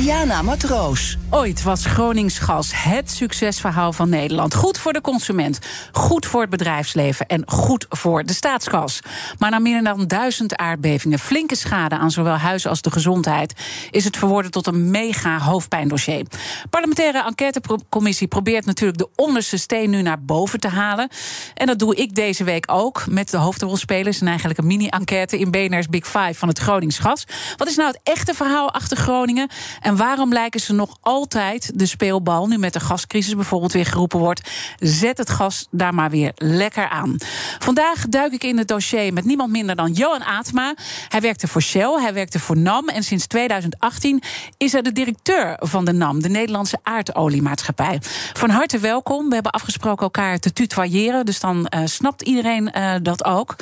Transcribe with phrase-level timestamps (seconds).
[0.00, 1.16] Diana Matroos.
[1.30, 4.54] Ooit was Groningsgas het succesverhaal van Nederland.
[4.54, 5.58] Goed voor de consument,
[5.92, 9.00] goed voor het bedrijfsleven en goed voor de staatskas.
[9.38, 13.54] Maar na meer dan duizend aardbevingen, flinke schade aan zowel huizen als de gezondheid,
[13.90, 16.26] is het verworden tot een mega hoofdpijndossier.
[16.70, 21.08] Parlementaire enquêtecommissie probeert natuurlijk de onderste steen nu naar boven te halen.
[21.54, 25.50] En dat doe ik deze week ook met de hoofdrolspelers en eigenlijk een mini-enquête in
[25.50, 27.24] BNR's Big Five van het Groningsgas.
[27.56, 29.48] Wat is nou het echte verhaal achter Groningen?
[29.80, 34.18] En waarom lijken ze nog altijd de speelbal, nu met de gascrisis bijvoorbeeld weer geroepen
[34.18, 37.16] wordt, zet het gas daar maar weer lekker aan.
[37.58, 40.74] Vandaag duik ik in het dossier met niemand minder dan Johan Aatma.
[41.08, 44.22] Hij werkte voor Shell, hij werkte voor NAM en sinds 2018
[44.56, 47.98] is hij de directeur van de NAM, de Nederlandse aardoliemaatschappij.
[48.32, 49.28] Van harte welkom.
[49.28, 53.56] We hebben afgesproken elkaar te tutoyeren, dus dan uh, snapt iedereen uh, dat ook.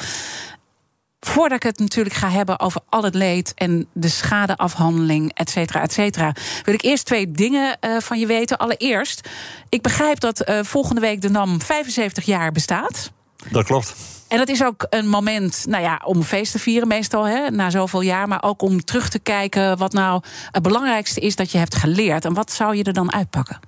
[1.20, 5.83] Voordat ik het natuurlijk ga hebben over al het leed en de schadeafhandeling, et cetera,
[5.83, 8.58] et cetera, wil ik eerst twee dingen uh, van je weten.
[8.58, 9.28] Allereerst,
[9.69, 13.12] ik begrijp dat uh, volgende week de NAM 75 jaar bestaat.
[13.50, 13.94] Dat klopt.
[14.28, 17.70] En dat is ook een moment nou ja, om feest te vieren, meestal hè, na
[17.70, 18.28] zoveel jaar.
[18.28, 22.25] Maar ook om terug te kijken wat nou het belangrijkste is dat je hebt geleerd.
[22.25, 23.60] En wat zou je er dan uitpakken?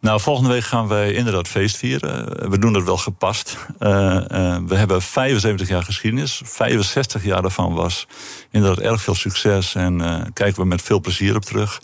[0.00, 2.50] Nou, volgende week gaan wij inderdaad feest vieren.
[2.50, 3.56] We doen dat wel gepast.
[3.80, 6.40] Uh, uh, we hebben 75 jaar geschiedenis.
[6.44, 8.06] 65 jaar daarvan was
[8.50, 9.74] inderdaad erg veel succes.
[9.74, 11.82] En uh, kijken we met veel plezier op terug.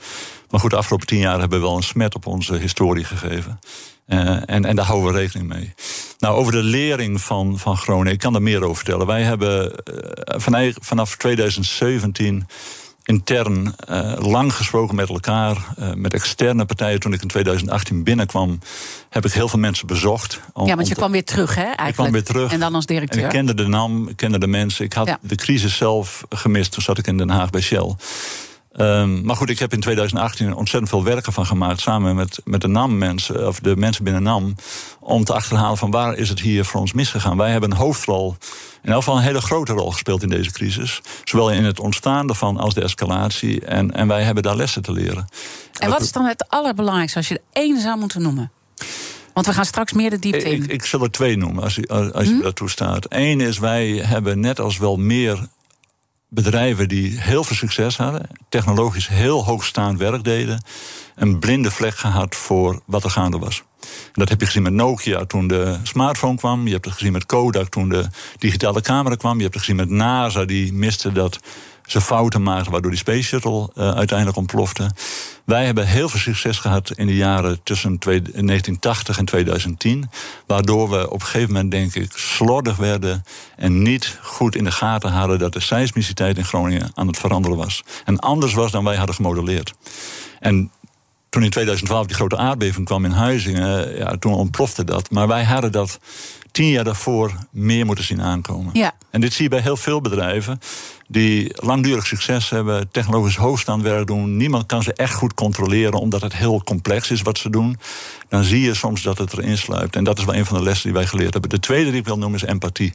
[0.50, 3.59] Maar goed, de afgelopen tien jaar hebben we wel een smet op onze historie gegeven.
[4.06, 5.75] en, en daar houden we rekening mee.
[6.19, 9.06] Nou, over de lering van, van Groningen, ik kan er meer over vertellen.
[9.06, 9.72] Wij hebben
[10.81, 12.47] vanaf 2017
[13.04, 17.00] intern uh, lang gesproken met elkaar, uh, met externe partijen.
[17.00, 18.59] Toen ik in 2018 binnenkwam,
[19.09, 20.41] heb ik heel veel mensen bezocht.
[20.53, 21.62] Om, ja, want je kwam weer terug, hè?
[21.62, 21.88] Eigenlijk.
[21.88, 22.53] Ik kwam weer terug.
[22.53, 23.20] En dan als directeur.
[23.20, 24.84] En ik kende de NAM, ik kende de mensen.
[24.84, 25.19] Ik had ja.
[25.20, 26.72] de crisis zelf gemist.
[26.72, 27.94] Toen zat ik in Den Haag bij Shell.
[28.77, 31.81] Um, maar goed, ik heb in 2018 ontzettend veel werken van gemaakt.
[31.81, 34.55] Samen met, met de NAM-mensen, of de mensen binnen NAM.
[35.01, 37.37] Om te achterhalen van waar is het hier voor ons misgegaan.
[37.37, 38.37] Wij hebben een hoofdrol,
[38.83, 41.01] in elk geval een hele grote rol gespeeld in deze crisis.
[41.25, 43.65] Zowel in het ontstaan ervan als de escalatie.
[43.65, 45.29] En, en wij hebben daar lessen te leren.
[45.79, 48.51] En wat is dan het allerbelangrijkste als je er één zou moeten noemen?
[49.33, 50.63] Want we gaan straks meer de diepte in.
[50.63, 52.37] Ik, ik zal er twee noemen, als, u, als hm?
[52.37, 53.07] je dat toestaat.
[53.09, 55.49] Eén is, wij hebben net als wel meer
[56.34, 60.65] bedrijven die heel veel succes hadden, technologisch heel hoogstaand werk deden,
[61.15, 63.62] een blinde vlek gehad voor wat er gaande was.
[64.12, 66.67] Dat heb je gezien met Nokia toen de smartphone kwam.
[66.67, 68.06] Je hebt het gezien met Kodak toen de
[68.39, 69.37] digitale camera kwam.
[69.37, 71.39] Je hebt het gezien met NASA, die miste dat
[71.87, 74.91] ze fouten maakten, waardoor die Space Shuttle uh, uiteindelijk ontplofte.
[75.45, 80.11] Wij hebben heel veel succes gehad in de jaren tussen 1980 en 2010.
[80.47, 83.25] Waardoor we op een gegeven moment, denk ik, slordig werden.
[83.56, 87.56] En niet goed in de gaten hadden dat de seismiciteit in Groningen aan het veranderen
[87.56, 87.84] was.
[88.05, 89.75] En anders was dan wij hadden gemodelleerd.
[90.41, 90.71] En
[91.28, 95.11] toen in 2012 die grote aardbeving kwam in Huizingen, ja, toen ontplofte dat.
[95.11, 95.99] Maar wij hadden dat
[96.54, 98.70] tien jaar daarvoor meer moeten zien aankomen.
[98.72, 98.92] Ja.
[99.10, 100.60] En dit zie je bij heel veel bedrijven
[101.09, 104.37] die langdurig succes hebben, technologisch hoogstaand werk doen.
[104.37, 107.78] Niemand kan ze echt goed controleren omdat het heel complex is wat ze doen.
[108.28, 109.97] Dan zie je soms dat het erin sluipt.
[109.97, 111.50] En dat is wel een van de lessen die wij geleerd hebben.
[111.50, 112.94] De tweede die ik wil noemen is empathie.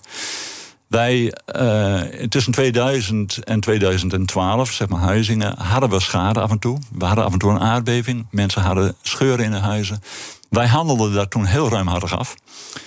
[0.89, 6.79] Wij, uh, tussen 2000 en 2012, zeg maar Huizingen, hadden we schade af en toe.
[6.91, 8.27] We hadden af en toe een aardbeving.
[8.31, 10.01] Mensen hadden scheuren in de huizen.
[10.49, 12.35] Wij handelden daar toen heel ruimhartig af.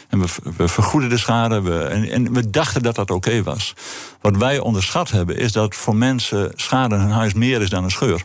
[0.09, 0.21] En
[0.57, 1.61] we, vergoeden de schade.
[1.61, 3.75] We, en, we dachten dat dat oké was.
[4.21, 7.85] Wat wij onderschat hebben, is dat voor mensen schade in hun huis meer is dan
[7.85, 8.23] een scheur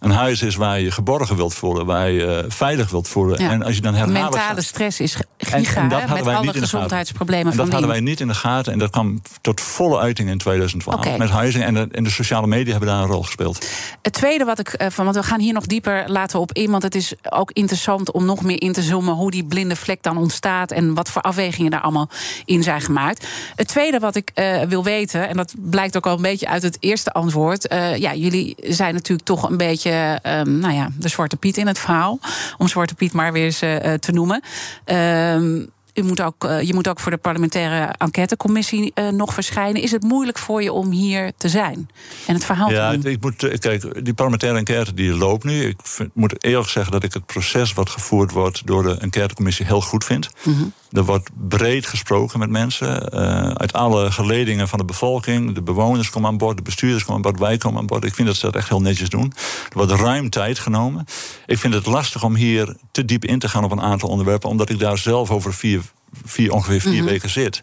[0.00, 3.42] een huis is waar je geborgen wilt voelen, waar je uh, veilig wilt voelen.
[3.42, 3.50] Ja.
[3.50, 4.12] En als je dan.
[4.12, 8.20] Mentale stress is giga, en, en met alle gezondheidsproblemen en van dat hadden wij niet
[8.20, 8.72] in de gaten.
[8.72, 11.16] En dat kwam tot volle uiting in 2012 okay.
[11.16, 11.64] met huizing.
[11.64, 13.66] En de, en de, sociale media hebben daar een rol gespeeld.
[14.02, 16.70] Het tweede wat ik uh, van, want we gaan hier nog dieper laten op in,
[16.70, 20.02] want het is ook interessant om nog meer in te zoomen hoe die blinde vlek
[20.02, 22.08] dan ontstaat en wat voor afwegingen daar allemaal
[22.44, 23.26] in zijn gemaakt.
[23.56, 26.62] Het tweede wat ik uh, wil weten, en dat blijkt ook al een beetje uit
[26.62, 27.66] het eerste antwoord.
[27.96, 31.66] ja, jullie zijn natuurlijk toch een beetje beetje ehm, nou ja, de Zwarte Piet in
[31.66, 32.18] het verhaal.
[32.58, 33.58] Om Zwarte Piet maar weer eens
[34.00, 34.42] te noemen.
[34.84, 35.62] Ehm,
[35.94, 39.82] u moet ook, uh, je moet ook voor de parlementaire enquêtecommissie uh, nog verschijnen.
[39.82, 41.90] Is het moeilijk voor je om hier te zijn
[42.26, 43.12] en het verhaal ja, te doen?
[43.12, 45.62] Ik moet, kijk, die parlementaire enquête die loopt nu.
[45.62, 49.66] Ik vind, moet eerlijk zeggen dat ik het proces wat gevoerd wordt door de enquêtecommissie
[49.66, 50.28] heel goed vind.
[50.42, 50.72] Mm -hmm.
[50.90, 53.10] Er wordt breed gesproken met mensen.
[53.14, 55.54] Uh, uit alle geledingen van de bevolking.
[55.54, 58.04] De bewoners komen aan boord, de bestuurders komen aan boord, wij komen aan boord.
[58.04, 59.32] Ik vind dat ze dat echt heel netjes doen.
[59.68, 61.04] Er wordt ruim tijd genomen.
[61.46, 64.48] Ik vind het lastig om hier te diep in te gaan op een aantal onderwerpen,
[64.48, 65.80] omdat ik daar zelf over vier,
[66.24, 67.06] vier ongeveer vier mm -hmm.
[67.06, 67.60] weken zit.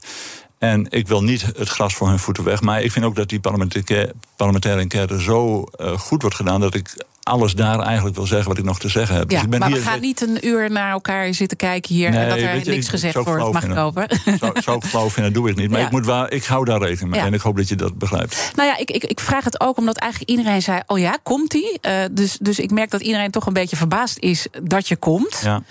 [0.58, 2.62] En ik wil niet het gras voor hun voeten weg.
[2.62, 7.06] Maar ik vind ook dat die parlementaire, enquête zo uh, goed wordt gedaan dat ik
[7.28, 9.30] alles daar eigenlijk wil zeggen wat ik nog te zeggen heb.
[9.32, 11.96] Ja, dus ik ben maar hier, we gaan niet een uur naar elkaar zitten kijken
[11.96, 13.54] hier Nee, en dat er je, niks ik- gezegd ik wordt.
[13.54, 14.08] Mag ik hopen?
[14.40, 15.70] Zou, zou ik flauw vinden, doe ik niet.
[15.70, 15.86] Maar Ja.
[15.86, 17.20] ik, moet wel, ik hou daar rekening mee.
[17.20, 17.26] Ja.
[17.26, 18.52] En ik hoop dat je dat begrijpt.
[18.56, 21.52] Nou ja, ik, ik, ik vraag het ook omdat eigenlijk iedereen zei: Oh ja, komt
[21.52, 21.78] die?
[21.82, 25.42] Eh, dus, dus ik merk dat iedereen toch een beetje verbaasd is dat je komt.
[25.44, 25.62] Ja.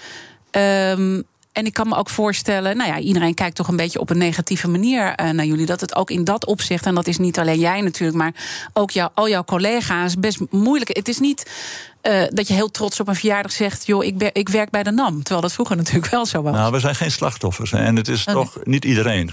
[0.50, 1.23] Ehm,
[1.56, 4.19] en ik kan me ook voorstellen, nou ja, iedereen kijkt toch een beetje op een
[4.19, 5.67] negatieve manier eh, naar jullie.
[5.67, 8.35] Dat het ook in dat opzicht, en dat is niet alleen jij natuurlijk, maar
[8.73, 10.97] ook jou, al jouw collega's, best moeilijk.
[10.97, 11.50] Het is niet
[12.06, 14.82] eh, dat je heel trots op een verjaardag zegt: joh, ik, ben, ik werk bij
[14.82, 15.17] de NAM.
[15.17, 16.55] Terwijl dat vroeger natuurlijk wel zo was.
[16.55, 17.70] Nou, we zijn geen slachtoffers.
[17.70, 17.79] hè.
[17.79, 18.32] En het is Oké.
[18.32, 19.31] toch niet iedereen.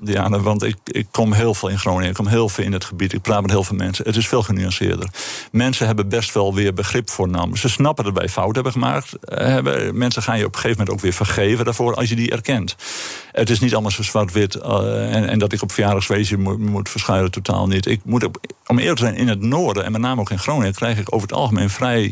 [0.00, 0.40] Diana.
[0.40, 2.08] Want ik, ik kom heel veel in Groningen.
[2.08, 3.12] Ik kom heel veel in het gebied.
[3.12, 4.04] Ik praat met heel veel mensen.
[4.04, 5.08] Het is veel genuanceerder.
[5.50, 7.56] Mensen hebben best wel weer begrip voor NAM.
[7.56, 9.12] Ze snappen dat wij fout hebben gemaakt.
[9.24, 9.58] Eh,
[9.92, 12.76] mensen gaan je op een gegeven moment ook weer vergeven daarvoor als je die erkent.
[13.32, 14.54] Het is niet allemaal zo zwart-wit.
[14.54, 17.86] en, en dat ik op verjaardagsfeestje moet, moet verschuilen, totaal niet.
[17.86, 20.38] Ik moet op, om eerlijk te zijn, in het noorden, en met name ook in
[20.38, 22.11] Groningen, krijg ik over het algemeen vrij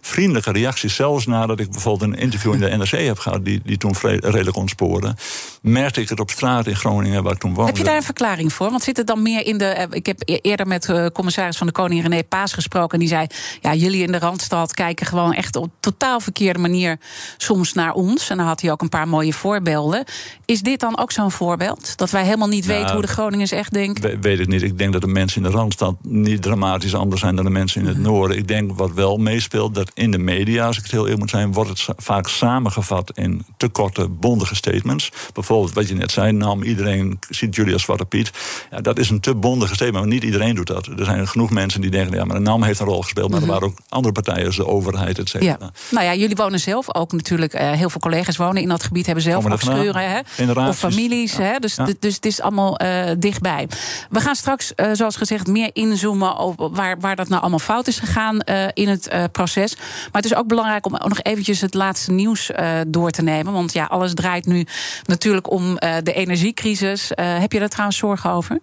[0.00, 0.94] vriendelijke reacties.
[0.94, 4.56] Zelfs nadat ik bijvoorbeeld een interview in de NRC heb gehad, die, die toen redelijk
[4.56, 5.14] ontspoorde.
[5.62, 7.66] Merkte ik het op straat in Groningen, waar ik toen woonde.
[7.70, 8.70] Heb je daar een verklaring voor?
[8.70, 9.64] Want zit het dan meer in de.
[9.64, 12.92] eh, Ik heb e- eerder met eh, commissaris van de Koning René Paas gesproken.
[12.92, 13.26] En die zei:
[13.60, 16.98] Ja, jullie in de randstad kijken gewoon echt op totaal verkeerde manier
[17.36, 18.30] soms naar ons.
[18.30, 20.04] En dan had hij ook een paar mooie voorbeelden.
[20.44, 21.96] Is dit dan ook zo'n voorbeeld?
[21.96, 24.02] Dat wij helemaal niet Nou, weten hoe de Groningers echt denken?
[24.02, 24.62] We- weet ik niet.
[24.62, 27.80] Ik denk dat de mensen in de Randstad niet dramatisch anders zijn dan de mensen
[27.80, 27.96] in Mhm.
[27.96, 28.36] het noorden.
[28.36, 31.30] Ik denk wat wel meespeelt, dat in de media, als ik het heel eerlijk moet
[31.30, 35.12] zijn, wordt het vaak samengevat in te korte, bondige statements.
[35.32, 38.30] Bijvoorbeeld wat je net zei, nam iedereen ziet jullie als Zwarte Piet.
[38.70, 40.86] Ja, dat is een te bondige statement, maar niet iedereen doet dat.
[40.86, 43.40] Er zijn genoeg mensen die denken, ja, maar de NAM heeft een rol gespeeld, maar
[43.40, 45.52] er waren ook andere partijen, als de overheid, et cetera.
[45.52, 45.62] Mhm.
[45.62, 45.70] Ja.
[45.90, 47.52] Nou ja, jullie wonen zelf ook natuurlijk.
[47.52, 50.10] eh, heel veel collega's wonen in dat gebied, hebben zelf ook scheuren.
[50.10, 50.20] Hè?
[50.68, 51.32] Of families.
[51.36, 51.42] Ja.
[51.42, 51.58] Hè?
[51.58, 51.86] Dus, Ja.
[51.98, 53.68] dus het is allemaal eh, dichtbij.
[54.10, 57.86] We gaan straks, eh, zoals gezegd, meer inzoomen op waar, waar dat nou allemaal fout
[57.86, 58.40] is gegaan
[58.72, 59.76] in het proces.
[59.78, 63.22] Maar het is ook belangrijk om ook nog eventjes het laatste nieuws eh, door te
[63.22, 63.52] nemen.
[63.52, 64.66] Want ja, alles draait nu
[65.04, 67.14] natuurlijk om eh, de energiecrisis.
[67.14, 68.58] Eh, heb je daar trouwens zorgen over?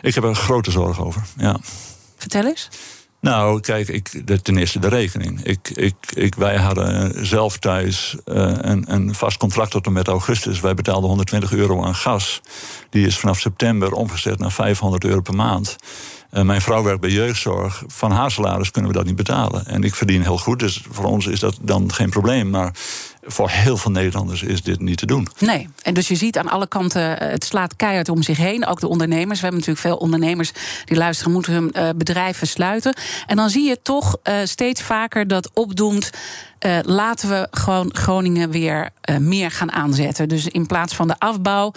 [0.00, 1.22] Ik heb er grote zorgen over.
[1.36, 1.56] Ja.
[2.16, 2.68] Vertel eens.
[3.20, 5.44] Nou, kijk, ik, de, ten eerste de rekening.
[5.44, 10.60] Ik, ik, ik, wij hadden zelf thuis een, een vast contract tot en met augustus.
[10.60, 12.40] Wij betaalden 120 euro aan gas.
[12.90, 15.76] Die is vanaf september omgezet naar 500 euro per maand.
[16.30, 17.82] Eh, mijn vrouw werkt bij jeugdzorg.
[17.86, 19.66] Van haar salaris kunnen we dat niet betalen.
[19.66, 22.50] En ik verdien heel goed, dus voor ons is dat dan geen probleem.
[22.50, 22.74] Maar
[23.22, 25.28] voor heel veel Nederlanders is dit niet te doen.
[25.38, 28.66] Nee, en dus je ziet aan alle kanten, eh, het slaat keihard om zich heen.
[28.66, 29.40] Ook de ondernemers.
[29.40, 30.52] We hebben natuurlijk veel ondernemers
[30.84, 32.96] die luisteren, moeten hun eh, bedrijven sluiten.
[33.26, 36.10] En dan zie je toch steeds vaker dat opdoemt.
[36.82, 40.28] laten we gewoon Groningen weer meer gaan aanzetten.
[40.28, 41.72] Dus in plaats van de afbouw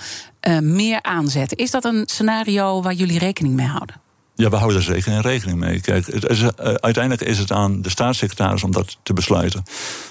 [0.61, 1.57] meer aanzetten.
[1.57, 4.02] Is dat een scenario waar jullie rekening mee houden?
[4.35, 5.81] Ja, we houden er zeker in rekening mee.
[5.81, 9.63] Kijk, het is, eh, uiteindelijk is het aan de staatssecretaris om dat te besluiten.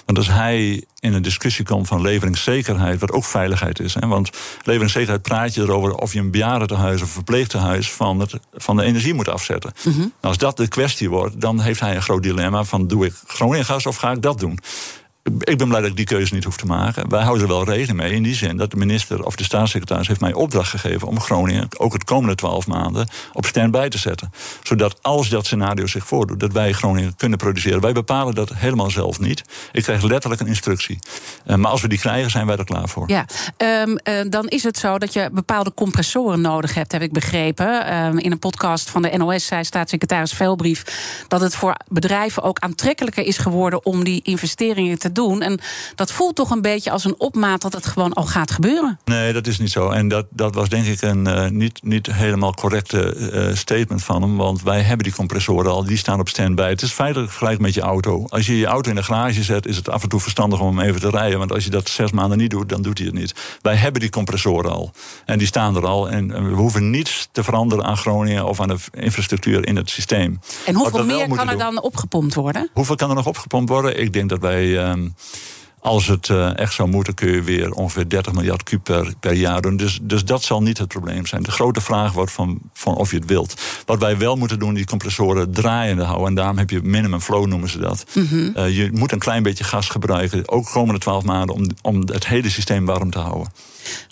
[0.04, 3.94] Want als hij in een discussie komt van leveringszekerheid, wat ook veiligheid is.
[3.94, 4.30] Hè, want
[4.62, 8.82] leveringszekerheid praat je erover of je een bejaardentehuis of een verpleegtehuis van, het, van de
[8.82, 9.72] energie moet afzetten.
[9.84, 13.14] Nou, als dat de kwestie wordt, dan heeft hij een groot dilemma van doe ik
[13.26, 14.58] Groningen gas of ga ik dat doen?
[15.22, 17.08] Ik ben blij dat ik die keuze niet hoef te maken.
[17.08, 20.08] Wij houden er wel rekening mee in die zin dat de minister of de staatssecretaris
[20.08, 24.30] heeft mij opdracht gegeven om Groningen ook het komende twaalf maanden op stand-by te zetten.
[24.62, 27.80] Zodat als dat scenario zich voordoet, dat wij Groningen kunnen produceren.
[27.80, 29.42] Wij bepalen dat helemaal zelf niet.
[29.72, 30.98] Ik krijg letterlijk een instructie.
[31.44, 33.04] Eh, maar als we die krijgen, zijn wij er klaar voor.
[33.08, 33.26] Ja,
[33.56, 37.86] ehm, eh, dan is het zo dat je bepaalde compressoren nodig hebt, heb ik begrepen.
[37.86, 40.84] Ehm, in een podcast van de NOS zei staatssecretaris Velbrief
[41.28, 45.42] dat het voor bedrijven ook aantrekkelijker is geworden om die investeringen te doen.
[45.42, 45.60] En
[45.94, 48.98] dat voelt toch een beetje als een opmaat dat het gewoon al gaat gebeuren.
[49.04, 49.90] Nee, dat is niet zo.
[49.90, 54.22] En dat, dat was denk ik een uh, niet, niet helemaal correcte uh, statement van
[54.22, 54.36] hem.
[54.36, 56.68] Want wij hebben die compressoren al, die staan op standby.
[56.68, 58.26] Het is feitelijk gelijk met je auto.
[58.28, 60.78] Als je je auto in de garage zet, is het af en toe verstandig om
[60.78, 61.38] hem even te rijden.
[61.38, 63.34] Want als je dat zes maanden niet doet, dan doet hij het niet.
[63.62, 64.92] Wij hebben die compressoren al.
[65.24, 66.10] En die staan er al.
[66.10, 70.40] En we hoeven niets te veranderen aan Groningen of aan de infrastructuur in het systeem.
[70.66, 72.70] En hoeveel meer kan er dan opgepompt worden?
[72.72, 74.00] Hoeveel kan er nog opgepompt worden?
[74.00, 74.80] Ik denk dat wij.
[75.02, 75.14] Um,
[75.82, 79.32] als het uh, echt zou moeten, kun je weer ongeveer 30 miljard kub per, per
[79.32, 79.76] jaar doen.
[79.76, 81.42] Dus, dus dat zal niet het probleem zijn.
[81.42, 83.54] De grote vraag wordt van, van of je het wilt.
[83.86, 86.26] Wat wij wel moeten doen, die compressoren draaiende houden.
[86.26, 88.04] En daarom heb je minimum flow, noemen ze dat.
[88.14, 88.52] Mm -hmm.
[88.56, 92.26] uh, je moet een klein beetje gas gebruiken, ook komende 12 maanden, om, om het
[92.26, 93.52] hele systeem warm te houden.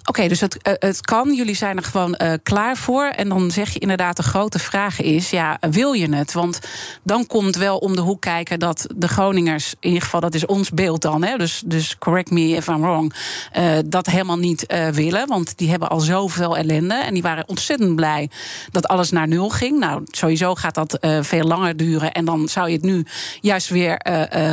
[0.05, 1.35] Oké, dus het, uh, het kan.
[1.35, 3.05] Jullie zijn er gewoon uh, klaar voor.
[3.05, 6.33] En dan zeg je inderdaad, de grote vraag is: ja, wil je het?
[6.33, 6.59] Want
[7.03, 10.47] dan komt wel om de hoek kijken dat de Groningers, in ieder geval dat is
[10.47, 13.15] ons beeld dan, hè, dus, dus correct me if I'm wrong,
[13.59, 15.27] uh, dat helemaal niet willen.
[15.29, 16.95] Want die hebben al zoveel ellende.
[16.95, 18.31] En die waren ontzettend blij
[18.71, 19.79] dat alles naar nul ging.
[19.79, 22.13] Nou, sowieso gaat dat veel langer duren.
[22.13, 23.07] En dan zou je het nu
[23.41, 24.01] juist weer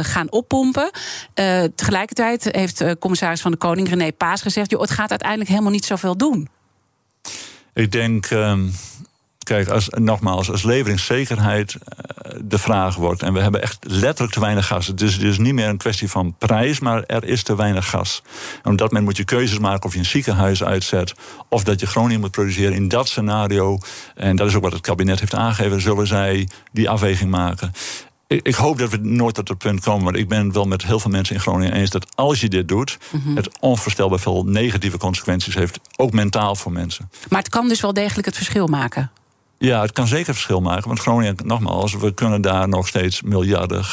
[0.01, 0.89] gaan oppompen.
[1.75, 5.85] tegelijkertijd heeft commissaris van de Koning René Paas gezegd: joh, het gaat uiteindelijk helemaal niet
[5.85, 6.49] zoveel doen?
[7.73, 8.29] Ik denk.
[8.29, 8.73] Um
[9.47, 13.23] kijk, als, nogmaals, als leveringszekerheid uh, de vraag wordt.
[13.23, 14.87] En we hebben echt letterlijk te weinig gas.
[14.87, 18.21] Het is dus niet meer een kwestie van prijs, maar er is te weinig gas.
[18.63, 21.13] En op dat moment moet je keuzes maken of je een ziekenhuis uitzet.
[21.49, 22.75] of dat je Groningen moet produceren.
[22.75, 23.77] In dat scenario,
[24.15, 27.71] en dat is ook wat het kabinet heeft aangegeven, zullen zij die afweging maken
[28.27, 30.03] ik, hoop dat we nooit tot het punt komen.
[30.03, 32.67] Maar ik ben wel met heel veel mensen in Groningen eens dat als je dit
[32.67, 33.35] doet, mhm.
[33.35, 35.79] het onvoorstelbaar veel negatieve consequenties heeft.
[35.95, 37.09] Ook mentaal voor mensen.
[37.29, 39.11] Maar het kan dus wel degelijk het verschil maken.
[39.59, 40.87] Ja, het kan zeker verschil maken.
[40.87, 43.83] Want Groningen, nogmaals, we kunnen daar nog steeds miljarden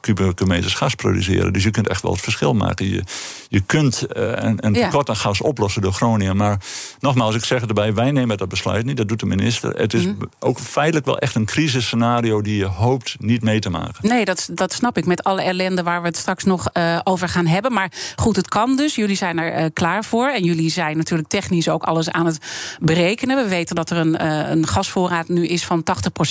[0.00, 1.52] kubieke meters gas produceren.
[1.52, 2.88] Dus je kunt echt wel het verschil maken.
[2.88, 3.02] Je,
[3.48, 6.36] je kunt uh, een, een tekort aan gas oplossen door Groningen.
[6.36, 6.60] Maar
[7.00, 8.96] nogmaals, ik zeg het erbij, wij nemen dat besluit niet.
[8.96, 9.70] Dat doet de minister.
[9.70, 10.14] Het is mhm.
[10.38, 14.08] ook feitelijk wel echt een crisisscenario die je hoopt niet mee te maken.
[14.08, 15.06] Nee, dat, dat snap ik.
[15.06, 17.72] Met alle ellende waar we het straks nog uh, over gaan hebben.
[17.72, 18.94] Maar goed, het kan dus.
[18.94, 20.28] Jullie zijn er uh, klaar voor.
[20.28, 22.38] En jullie zijn natuurlijk technisch ook alles aan het
[22.80, 23.36] berekenen.
[23.36, 25.84] We weten dat er een, een gas voorraad nu is van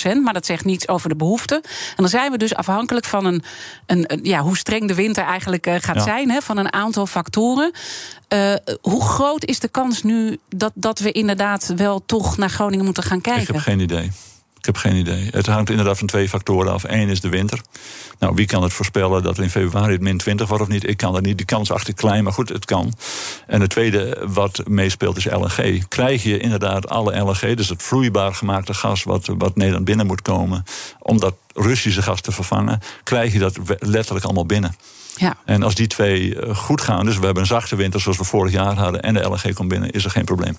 [0.08, 1.54] 80%, maar dat zegt niets over de behoefte.
[1.64, 3.42] En dan zijn we dus afhankelijk van een,
[3.86, 7.70] een, ja, hoe streng de winter eigenlijk uh, gaat zijn, hè, van een aantal factoren.
[8.28, 12.84] Uh, hoe groot is de kans nu dat, dat we inderdaad wel toch naar Groningen
[12.84, 13.42] moeten gaan kijken?
[13.42, 14.10] Ik heb geen idee.
[14.66, 15.28] Ik heb geen idee.
[15.30, 16.84] Het hangt inderdaad van twee factoren af.
[16.86, 17.60] Eén is de winter.
[18.18, 20.88] Nou, wie kan het voorspellen dat er in februari het min 20 wordt of niet?
[20.88, 21.36] Ik kan dat niet.
[21.36, 22.92] Die kans achter klein, maar goed, het kan.
[23.46, 25.88] En het tweede wat meespeelt is LNG.
[25.88, 30.22] Krijg je inderdaad alle LNG, dus het vloeibaar gemaakte gas wat, wat Nederland binnen moet
[30.22, 30.64] komen,
[30.98, 34.76] om dat Russische gas te vervangen, krijg je dat letterlijk allemaal binnen.
[35.16, 35.36] Ja.
[35.44, 38.24] En als die twee eh, goed gaan, dus we hebben een zachte winter zoals we
[38.24, 40.58] vorig jaar hadden en de LNG komt binnen, is er geen probleem.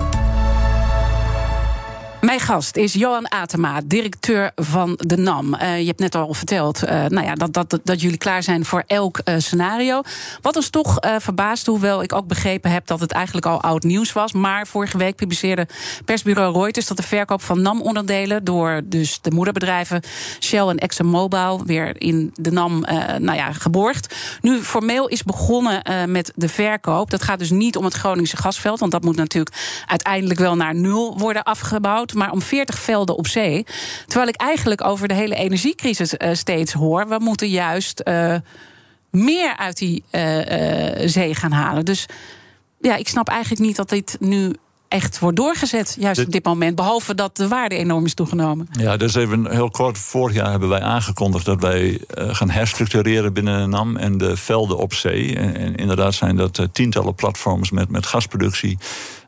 [2.21, 5.53] Mijn gast is Johan Atema, directeur van de NAM.
[5.53, 8.65] Uh, je hebt net al verteld uh, nou ja, dat, dat, dat jullie klaar zijn
[8.65, 10.01] voor elk uh, scenario.
[10.41, 14.13] Wat ons toch verbaast, hoewel ik ook begrepen heb dat het eigenlijk al oud nieuws
[14.13, 14.31] was.
[14.31, 15.67] Maar vorige week publiceerde
[16.05, 20.01] persbureau Reuters dat de verkoop van NAM-onderdelen door dus de moederbedrijven
[20.39, 22.79] Shell en ExxonMobil weer in de NAM
[23.17, 24.15] nou ja, geborgd.
[24.41, 27.09] Nu formeel is begonnen met de verkoop.
[27.09, 30.75] Dat gaat dus niet om het Groningse gasveld, want dat moet natuurlijk uiteindelijk wel naar
[30.75, 33.65] nul worden afgebouwd maar om 40 velden op zee.
[34.05, 37.07] Terwijl ik eigenlijk over de hele energiecrisis uh, steeds hoor.
[37.07, 38.35] We moeten juist uh,
[39.09, 40.21] meer uit die uh,
[41.05, 41.85] zee gaan halen.
[41.85, 42.05] Dus
[42.79, 44.55] ja, ik snap eigenlijk niet dat dit nu
[44.91, 46.75] echt wordt doorgezet, juist op dit moment.
[46.75, 48.67] Behalve dat de waarde enorm is toegenomen.
[48.71, 49.97] Ja, dus even heel kort.
[49.97, 51.95] Vorig jaar hebben wij aangekondigd dat wij uh,
[52.35, 55.35] gaan herstructureren binnen NAM en de velden op zee.
[55.35, 58.77] En, en inderdaad zijn dat uh, tientallen platforms met, met gasproductie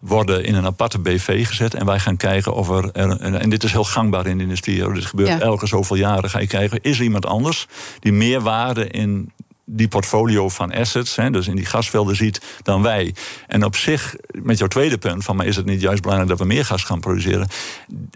[0.02, 1.74] worden in een aparte BV gezet.
[1.74, 2.92] En wij gaan kijken of er.
[2.92, 4.94] En dit is heel gangbaar in de industrie.
[4.94, 6.30] Dit gebeurt elke zoveel jaren.
[6.30, 7.68] Ga je kijken, is er iemand anders
[8.00, 9.32] die meer waarde in
[9.66, 13.16] die portfolio van assets, hè, dus in die gasvelden ziet, dan wij.
[13.48, 16.40] En op zich, met jouw tweede punt, van maar is het niet juist belangrijk dat
[16.40, 17.48] we meer gas gaan produceren?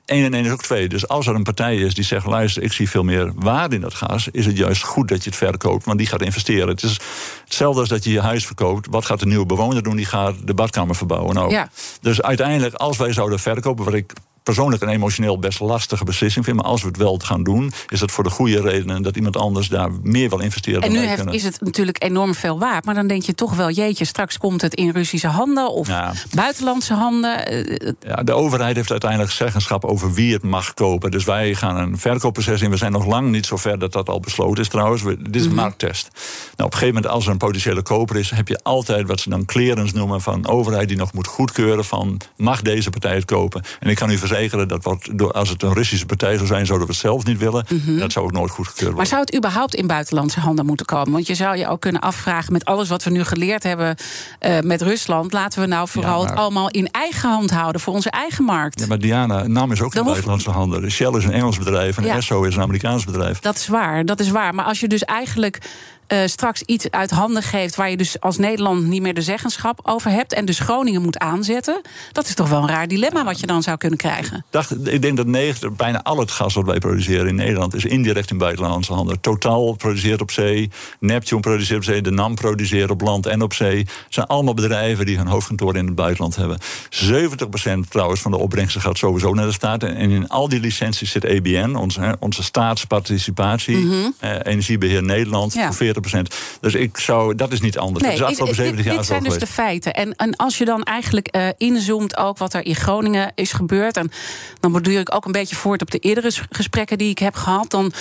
[0.05, 0.89] Eén en één is ook twee.
[0.89, 3.81] Dus als er een partij is die zegt, luister, ik zie veel meer waarde in
[3.81, 6.67] dat gas, is het juist goed dat je het verkoopt, want die gaat investeren.
[6.67, 6.99] Het is
[7.43, 8.87] hetzelfde als dat je je huis verkoopt.
[8.89, 9.95] Wat gaat de nieuwe bewoner doen?
[9.95, 11.35] Die gaat de badkamer verbouwen.
[11.35, 11.69] Nou, ja.
[12.01, 14.13] Dus uiteindelijk, als wij zouden verkopen, wat ik
[14.47, 16.57] persoonlijk en emotioneel best lastige beslissing vind.
[16.57, 19.37] Maar als we het wel gaan doen, is dat voor de goede redenen dat iemand
[19.37, 20.81] anders daar meer wil investeren.
[20.81, 22.85] En dan nu heeft, is het natuurlijk enorm veel waard.
[22.85, 26.13] Maar dan denk je toch wel, jeetje, straks komt het in Russische handen of Ja.
[26.35, 27.47] buitenlandse handen.
[27.47, 31.11] Eh, Ja, de overheid heeft uiteindelijk zeggenschap over wie het mag kopen.
[31.11, 32.69] Dus wij gaan een verkoopproces in.
[32.69, 35.01] We zijn nog lang niet zo ver dat dat al besloten is trouwens.
[35.01, 36.09] We- dit is een markttest.
[36.13, 36.19] Nou,
[36.55, 38.29] op een gegeven moment, als er een potentiële koper is...
[38.29, 40.87] heb je altijd wat ze dan clearance noemen van overheid...
[40.87, 43.61] die nog moet goedkeuren van, mag deze partij het kopen?
[43.79, 44.37] En ik kan u verzekeren
[44.67, 46.65] dat door, als het een Russische partij zou zijn...
[46.65, 47.65] zouden we het zelf niet willen.
[47.88, 48.98] En dat zou ook nooit goedgekeurd worden.
[48.98, 51.12] Maar zou het überhaupt in buitenlandse handen moeten komen?
[51.12, 53.96] Want je zou je ook kunnen afvragen met alles wat we nu geleerd hebben
[54.39, 55.34] eh, met Rusland.
[55.34, 58.79] Laten we nou vooral maar- het allemaal in eigen hand houden voor onze eigen markt.
[58.79, 60.82] Ja, maar Diana, NAM is ook in hoeft- buitenlandse handen.
[60.82, 62.15] Dus Shell is een Engels bedrijf en Ja.
[62.15, 63.39] Esso is een Amerikaans bedrijf.
[63.39, 64.56] Dat is waar, dat is waar.
[64.56, 65.60] Maar als je dus eigenlijk
[66.07, 69.79] eh, straks iets uit handen geeft waar je dus als Nederland niet meer de zeggenschap
[69.83, 73.39] over hebt en dus Groningen moet aanzetten, dat is toch wel een raar dilemma wat
[73.39, 74.45] je dan zou kunnen krijgen.
[74.49, 77.85] dacht, ik denk dat 90, bijna al het gas wat wij produceren in Nederland is
[77.85, 79.19] indirect in buitenlandse handen.
[79.21, 83.53] Totaal produceert op zee, Neptune produceert op zee, de NAM produceert op land en op
[83.53, 83.77] zee.
[83.77, 86.57] Het zijn allemaal bedrijven die hun hoofdkantoor in het buitenland hebben.
[86.89, 89.83] 70% trouwens van de opbrengsten gaat sowieso naar de staat.
[89.83, 93.87] En in al die licenties zit EBN, onze, onze staatsparticipatie,
[94.19, 95.59] eh, Energiebeheer Nederland, Mhm.
[95.63, 95.71] Ja.
[95.73, 96.21] voor 40%.
[96.61, 98.03] Dus ik zou, dat is niet anders.
[98.03, 99.55] dat is de afgelopen dit- 70 jaar dit zo zijn dus geweest.
[99.55, 99.93] de feiten.
[99.93, 103.97] En, en als je dan eigenlijk eh, inzoomt ook wat er in Groningen is gebeurd...
[103.97, 104.11] en
[104.59, 107.71] dan borduur ik ook een beetje voort op de eerdere gesprekken die ik heb gehad...
[107.71, 107.91] dan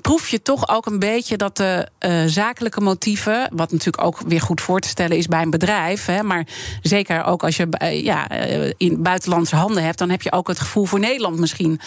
[0.00, 3.48] proef je toch ook een beetje dat de eh, zakelijke motieven...
[3.52, 6.06] wat natuurlijk ook weer goed voor te stellen is bij een bedrijf...
[6.06, 6.46] Hè, maar
[6.82, 8.30] zeker ook als je eh, ja,
[8.76, 9.98] in buitenlandse handen hebt...
[9.98, 11.80] dan heb je ook het gevoel voor Nederland misschien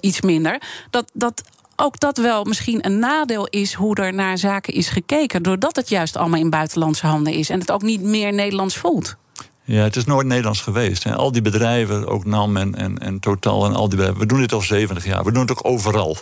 [0.00, 0.62] iets minder...
[0.90, 1.42] dat, dat
[1.80, 5.42] ook dat wel misschien een nadeel is hoe er naar zaken is gekeken.
[5.42, 7.50] Doordat het juist allemaal in buitenlandse handen is.
[7.50, 9.16] En het ook niet meer Nederlands voelt.
[9.64, 11.04] Ja, het is nooit Nederlands geweest.
[11.04, 11.14] Hè.
[11.14, 14.20] Al die bedrijven, ook NAM en, en, en Total en al die bedrijven...
[14.20, 15.24] we doen dit al 70 jaar.
[15.24, 16.16] We doen het ook overal.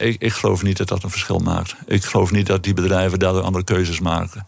[0.00, 1.74] Ik, ik geloof niet dat dat een verschil maakt.
[1.86, 4.44] Ik geloof niet dat die bedrijven daardoor andere keuzes maken.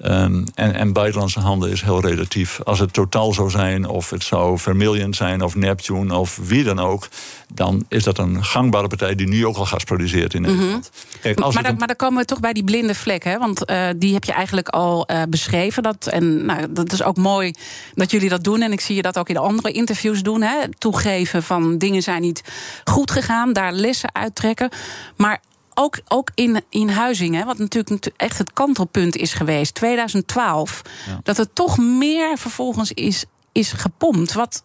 [0.00, 2.60] Ehm, en, en buitenlandse handen is heel relatief.
[2.64, 5.42] Als het Total zou zijn, of het zou Vermilion zijn...
[5.42, 7.08] of Neptune, of wie dan ook...
[7.54, 10.90] dan is dat een gangbare partij die nu ook al gas produceert in Nederland.
[11.20, 13.24] Kijk, als Maar dan, een- maar dan komen we toch bij die blinde vlek.
[13.24, 13.38] Hè?
[13.38, 15.82] Want eh, die heb je eigenlijk al eh, beschreven.
[15.82, 17.54] Dat, en nou, dat is ook mooi
[17.94, 18.62] dat jullie dat doen.
[18.62, 20.42] En ik zie je dat ook in andere interviews doen.
[20.42, 20.68] Hè?
[20.78, 22.42] Toegeven van dingen zijn niet
[22.84, 23.52] goed gegaan.
[23.52, 24.68] Daar lessen uittrekken.
[25.16, 25.40] Maar
[25.74, 29.74] ook, ook in, in Huizingen, wat natuurlijk natu- echt het kantelpunt is geweest.
[29.74, 30.82] 2012.
[31.22, 34.32] Dat er toch meer vervolgens is, is gepompt.
[34.32, 34.64] Wat,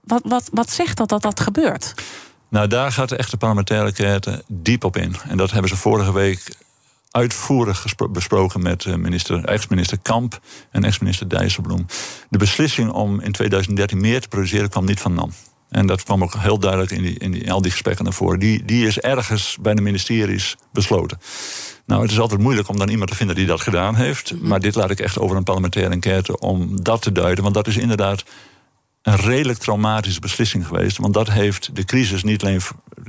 [0.00, 1.94] wat, wat, wat zegt dat dat dat gebeurt?
[2.48, 5.16] Nou, daar gaat de echte parlementaire enquête diep op in.
[5.28, 6.56] En dat hebben ze vorige week
[7.10, 11.86] uitvoerig besproken met eh, minister, ex-minister Kamp en ex-minister Dijsselbloem.
[12.30, 15.30] De beslissing om in 2013 meer te produceren kwam niet van NAM.
[15.74, 18.12] En dat kwam ook heel duidelijk in, die, in, die, in al die gesprekken naar
[18.12, 18.38] voren.
[18.38, 21.18] Die, die is ergens bij de ministeries besloten.
[21.86, 24.40] Nou, het is altijd moeilijk om dan iemand te vinden die dat gedaan heeft.
[24.40, 27.42] Maar dit laat ik echt over een parlementaire enquête om dat te duiden.
[27.42, 28.24] Want dat is inderdaad
[29.02, 30.96] een redelijk traumatische beslissing geweest.
[30.96, 32.60] Want dat heeft de crisis niet alleen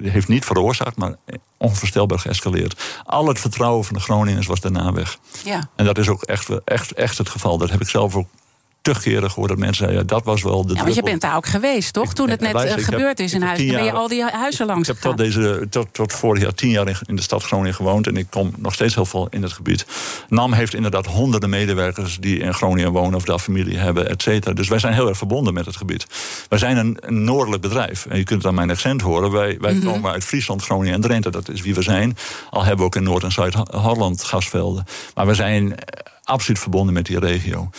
[0.02, 1.16] heeft niet veroorzaakt, maar
[1.58, 3.02] onvoorstelbaar geëscaleerd.
[3.04, 5.18] Al het vertrouwen van de Groningers was daarna weg.
[5.44, 5.70] Ja.
[5.76, 7.58] En dat is ook echt, echt, echt het geval.
[7.58, 8.28] Dat heb ik zelf ook
[8.94, 9.50] te gehoord.
[9.50, 11.94] Dat mensen zeiden, ja, dat was wel de Ja, want je bent daar ook geweest,
[11.94, 12.14] toch?
[12.14, 13.58] Toen het net eh, ik heb- gebeurd is in huis.
[13.66, 16.70] ben je al die huizen langs Ik heb tot, deze, tot, tot vorig jaar tien
[16.70, 18.08] jaar in, in de stad Groningen gewoond.
[18.08, 19.86] En ik kom nog steeds heel veel in het gebied.
[20.30, 24.54] NAM heeft inderdaad honderden medewerkers die in Groningen wonen of daar familie hebben, et cetera.
[24.54, 26.06] Dus wij zijn heel erg verbonden met het gebied.
[26.50, 28.06] Wij zijn een, een noordelijk bedrijf.
[28.06, 29.32] En je kunt het aan mijn accent horen.
[29.32, 29.86] Wij, wij Mhm.
[29.86, 31.30] komen uit Friesland, Groningen en Drenthe.
[31.30, 32.18] Dat is wie we zijn.
[32.50, 34.86] Al hebben we ook in Noord- en Zuid-Holland gasvelden.
[35.16, 37.70] Maar we zijn eh, absoluut verbonden met die regio.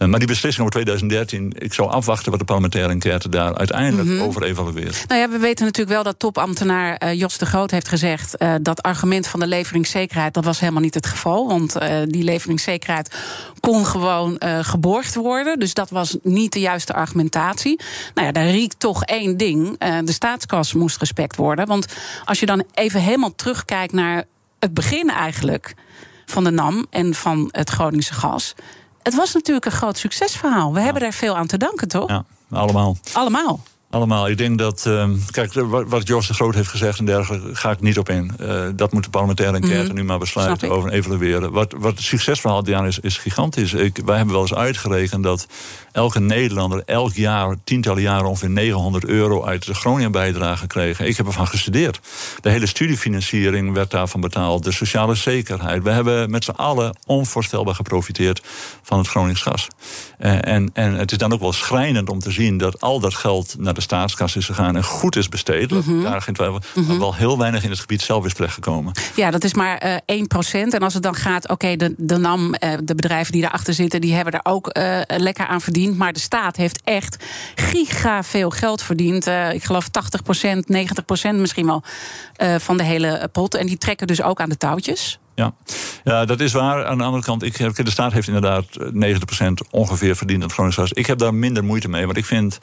[0.00, 4.08] Eh, Maar die beslissing over 2013, ik zou afwachten wat de parlementaire enquête daar uiteindelijk
[4.08, 4.20] Mhm.
[4.22, 5.04] over evalueert.
[5.08, 8.36] Nou ja, we weten natuurlijk wel dat topambtenaar eh, Jos de Groot heeft gezegd...
[8.36, 11.48] eh, dat argument van de leveringszekerheid, dat was helemaal niet het geval.
[11.48, 13.14] Want die leveringszekerheid
[13.60, 15.58] kon gewoon geborgd worden.
[15.58, 17.80] Dus dat was niet de juiste argumentatie.
[18.14, 19.78] Nou ja, daar riekt toch één ding.
[20.04, 21.66] de staatskas moest respect worden.
[21.66, 21.86] Want
[22.24, 24.24] als je dan even helemaal terugkijkt naar
[24.58, 25.74] het begin eigenlijk...
[26.26, 28.54] van de NAM en van het Groningse gas...
[29.10, 30.74] Het was natuurlijk een groot succesverhaal.
[30.74, 32.08] We hebben daar veel aan te danken, toch?
[32.08, 32.96] Ja, allemaal.
[33.12, 33.60] Allemaal.
[33.90, 34.28] Allemaal.
[34.28, 34.86] Ik denk dat.
[34.86, 37.54] ehm, kijk, wat, wat Jos de Groot heeft gezegd en dergelijke.
[37.54, 38.32] ga ik niet op in.
[38.38, 39.94] Eh, dat moet de parlementaire enquête Mhm.
[39.94, 41.52] nu maar besluiten over en evalueren.
[41.52, 43.72] Wat, wat het succesverhaal Diana is, is gigantisch.
[43.72, 45.46] Ik, wij hebben wel eens uitgerekend dat.
[45.92, 51.06] Elke Nederlander elk jaar, tientallen jaren, ongeveer 900 euro uit de Groningen bijdrage gekregen.
[51.06, 52.00] Ik heb ervan gestudeerd.
[52.40, 54.64] De hele studiefinanciering werd daarvan betaald.
[54.64, 55.82] De sociale zekerheid.
[55.82, 58.42] We hebben met z'n allen onvoorstelbaar geprofiteerd
[58.82, 59.68] van het Gronings gas.
[60.18, 63.14] Eh, en, en het is dan ook wel schrijnend om te zien dat al dat
[63.14, 65.70] geld naar de staatskas is gegaan en goed is besteed.
[65.70, 66.02] Mhm.
[66.02, 66.60] Daar geen twijfel.
[66.86, 68.92] Maar wel heel weinig in het gebied zelf is terechtgekomen.
[69.16, 70.74] Ja, dat is maar eh 1%.
[70.74, 74.00] En als het dan gaat, oké, de, de NAM, eh, de bedrijven die daarachter zitten,
[74.00, 74.70] die hebben daar ook
[75.06, 75.79] lekker aan verdiend.
[75.88, 79.26] Maar de staat heeft echt giga veel geld verdiend.
[79.26, 81.82] Eh, ik geloof 80%, 90% misschien wel
[82.36, 83.54] eh, van de hele pot.
[83.54, 85.18] En die trekken dus ook aan de touwtjes.
[86.04, 86.24] Ja.
[86.24, 86.86] dat is waar.
[86.86, 90.98] Aan de andere kant, ik, de staat heeft inderdaad eh, 90% ongeveer verdiend aan het.
[90.98, 92.58] Ik heb daar minder moeite mee, want ik vind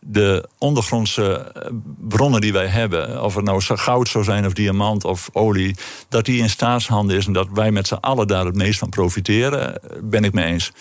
[0.00, 1.70] de ondergrondse eh,
[2.08, 5.76] bronnen die wij hebben, of het nou goud zou zijn of diamant of olie,
[6.08, 8.88] dat die in staatshanden is en dat wij met z'n allen daar het meest van
[8.88, 10.72] profiteren, ben ik mee eens.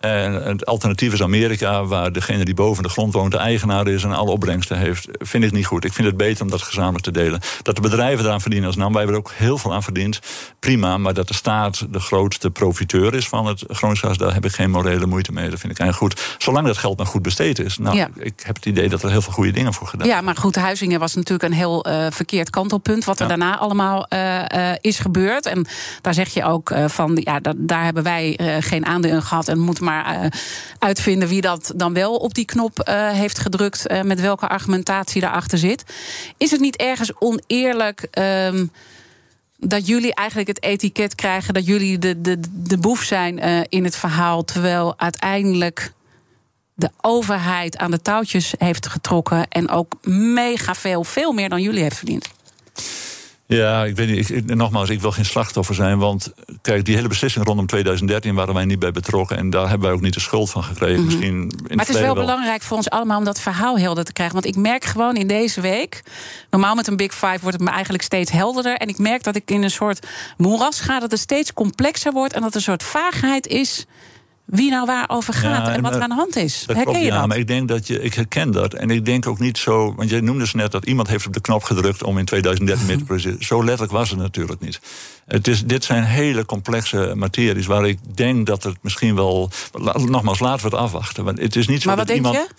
[0.00, 4.04] En het alternatief is Amerika, waar degene die boven de grond woont de eigenaar is
[4.04, 5.84] en alle opbrengsten heeft, vind ik niet goed.
[5.84, 7.40] Ik vind het beter om dat gezamenlijk te delen.
[7.62, 10.20] Dat de bedrijven eraan verdienen als NAM, wij hebben er ook heel veel aan verdiend,
[10.58, 14.52] prima, maar dat de staat de grootste profiteur is van het Groningsgas, daar heb ik
[14.52, 15.50] geen morele moeite mee.
[15.50, 16.36] Dat vind ik eigenlijk goed.
[16.42, 17.78] Zolang dat geld maar goed besteed is.
[17.78, 18.08] Nou, Ja.
[18.18, 20.54] ik heb het idee dat er heel veel goede dingen voor gedaan Ja, maar goed,
[20.56, 23.04] Huizingen was natuurlijk een heel eh, verkeerd kantelpunt.
[23.04, 23.28] Wat er Ja.
[23.28, 25.46] daarna allemaal eh, eh, is gebeurd.
[25.46, 25.66] En
[26.00, 29.48] daar zeg je ook van, ja, da- daar hebben wij geen aandeel in gehad.
[29.48, 30.32] En moeten maar
[30.78, 33.84] uitvinden wie dat dan wel op die knop heeft gedrukt.
[34.04, 35.84] met welke argumentatie daarachter zit.
[36.36, 38.06] Is het niet ergens oneerlijk.
[38.10, 38.66] ehm,
[39.58, 43.38] dat jullie eigenlijk het etiket krijgen dat jullie de, de, de boef zijn
[43.68, 44.44] in het verhaal.
[44.44, 45.92] Terwijl uiteindelijk
[46.76, 49.48] de overheid aan de touwtjes heeft getrokken.
[49.48, 52.28] En ook mega veel, veel meer dan jullie heeft verdiend.
[53.48, 54.30] Ja, ik weet niet.
[54.30, 55.98] Ik, nogmaals, ik wil geen slachtoffer zijn.
[55.98, 59.36] Want kijk, die hele beslissing rondom 2013 waren wij niet bij betrokken.
[59.36, 61.04] En daar hebben wij ook niet de schuld van gekregen.
[61.04, 61.46] Misschien in Mhm.
[61.46, 64.34] Maar het is verleden wel belangrijk voor ons allemaal om dat verhaal helder te krijgen.
[64.34, 66.02] Want ik merk gewoon in deze week.
[66.50, 68.76] Normaal met een Big Five wordt het me eigenlijk steeds helderder.
[68.76, 71.00] En ik merk dat ik in een soort moeras ga.
[71.00, 72.32] Dat het steeds complexer wordt.
[72.32, 73.86] En dat er een soort vaagheid is.
[74.46, 76.58] Wie nou waarover gaat Ja, en wat er maar- aan de hand is.
[76.58, 77.28] Dat Herken klopt, je ja, dat?
[77.28, 78.74] maar ik denk dat je, ik herken dat.
[78.74, 79.94] En ik denk ook niet zo.
[79.94, 82.86] Want jij noemde dus net dat iemand heeft op de knop gedrukt om in 2013
[82.86, 83.46] mee te presenteren.
[83.46, 84.80] Zo letterlijk was het natuurlijk niet.
[85.26, 89.50] Het is, dit zijn hele complexe materies waar ik denk dat het misschien wel.
[89.94, 91.24] Nogmaals, laten we het afwachten.
[91.24, 92.54] Want het is niet zo Maar dat wat denk iemand.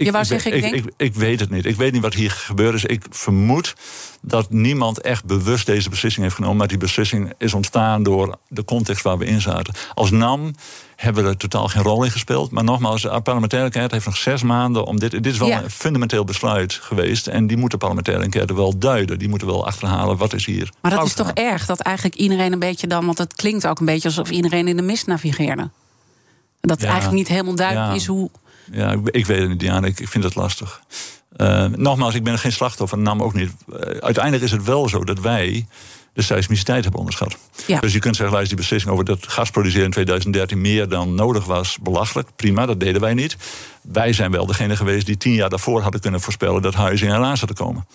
[0.00, 0.04] Je?
[0.06, 1.64] Je wou zeggen, ik ik, denk- ik, ik weet het niet.
[1.66, 2.84] Ik weet niet wat hier gebeurd is.
[2.84, 3.74] Ik vermoed
[4.22, 6.56] dat niemand echt bewust deze beslissing heeft genomen.
[6.56, 9.74] Maar die beslissing is ontstaan door de context waar we in zaten.
[9.94, 10.54] Als NAM
[10.96, 12.50] hebben we er totaal geen rol in gespeeld.
[12.50, 15.10] Maar nogmaals, de parlementaire enquête heeft nog zes maanden om dit.
[15.10, 15.62] Dit is wel Ja.
[15.62, 17.26] een fundamenteel besluit geweest.
[17.26, 19.18] En die moet de parlementaire enquête wel duiden.
[19.18, 20.70] Die moeten wel achterhalen wat is hier.
[20.82, 23.06] Maar dat is toch erg dat eigenlijk iedereen een beetje dan.
[23.06, 25.70] Want het klinkt ook een beetje alsof iedereen in de mist navigeerde.
[26.60, 26.86] Dat Ja.
[26.86, 27.94] eigenlijk niet helemaal duidelijk Ja.
[27.94, 28.30] is hoe.
[28.72, 29.86] Ja, ik, ik weet het niet, Diana.
[29.86, 30.82] Ik, ik vind het lastig.
[31.36, 33.50] Eh, nogmaals, ik ben geen slachtoffer, NAM ook niet.
[33.72, 35.66] Eh, uiteindelijk is het wel zo dat wij
[36.12, 37.36] de seismiciteit hebben onderschat.
[37.66, 37.80] Ja.
[37.80, 41.14] Dus je kunt zeggen, luister, die beslissing over dat gas produceren in 2013 meer dan
[41.14, 42.28] nodig was, belachelijk.
[42.36, 43.36] Prima, dat deden wij niet.
[43.82, 47.36] Wij zijn wel degene geweest die tien jaar daarvoor hadden kunnen voorspellen dat Huizing eraan
[47.36, 47.86] zou komen.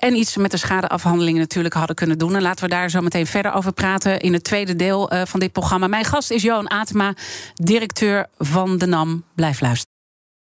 [0.00, 2.36] En iets met de schadeafhandeling natuurlijk hadden kunnen doen.
[2.36, 5.40] En laten we daar zo meteen verder over praten in het tweede deel eh, van
[5.40, 5.86] dit programma.
[5.86, 7.14] Mijn gast is Johan Atema,
[7.54, 9.24] directeur van de NAM.
[9.34, 9.89] Blijf luisteren.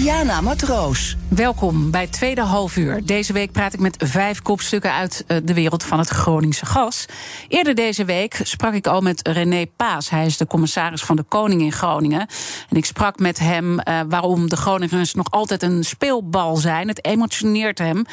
[0.00, 1.16] Diana Matroos.
[1.28, 3.06] Welkom bij tweede halfuur.
[3.06, 7.06] Deze week praat ik met vijf kopstukken uit eh, de wereld van het Groningse gas.
[7.48, 10.10] Eerder deze week sprak ik al met René Paas.
[10.10, 12.26] Hij is de commissaris van de Koning in Groningen.
[12.68, 16.88] En ik sprak met hem eh, waarom de Groningers nog altijd een speelbal zijn.
[16.88, 18.04] Het emotioneert hem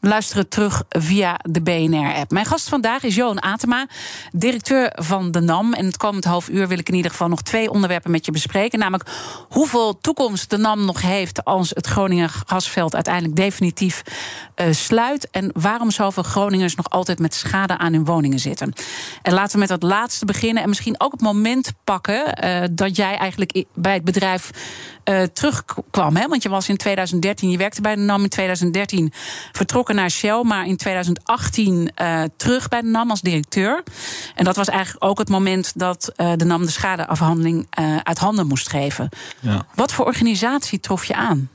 [0.00, 2.30] We luisteren terug via de BNR-app.
[2.30, 3.86] Mijn gast vandaag is Johan Atema,
[4.32, 5.72] directeur van de NAM.
[5.72, 8.32] En het komend half uur wil ik in ieder geval nog twee onderwerpen met je
[8.32, 8.78] bespreken.
[8.78, 9.10] Namelijk
[9.48, 14.02] hoeveel toekomst de NAM nog heeft als het Groningen gasveld uiteindelijk definitief
[14.56, 15.30] uh, sluit.
[15.30, 18.72] En waarom zoveel Groningers nog altijd met schade aan hun woningen zitten.
[19.22, 20.62] En laten we met dat laatste beginnen.
[20.62, 24.50] En misschien ook het moment pakken uh, dat jij eigenlijk bij het bedrijf
[25.08, 26.16] uh, terugkwam.
[26.16, 26.28] Hè?
[26.28, 29.12] Want je was in 2013, je werkte bij de NAM in 2013,
[29.52, 33.82] vertrokken naar Shell, maar in 2018 uh, terug bij de NAM als directeur.
[34.34, 37.66] En dat was eigenlijk ook het moment dat uh, de NAM de schadeafhandeling
[38.02, 39.08] uit handen moest geven.
[39.40, 39.66] Ja.
[39.74, 41.50] Wat voor organisatie trof je aan?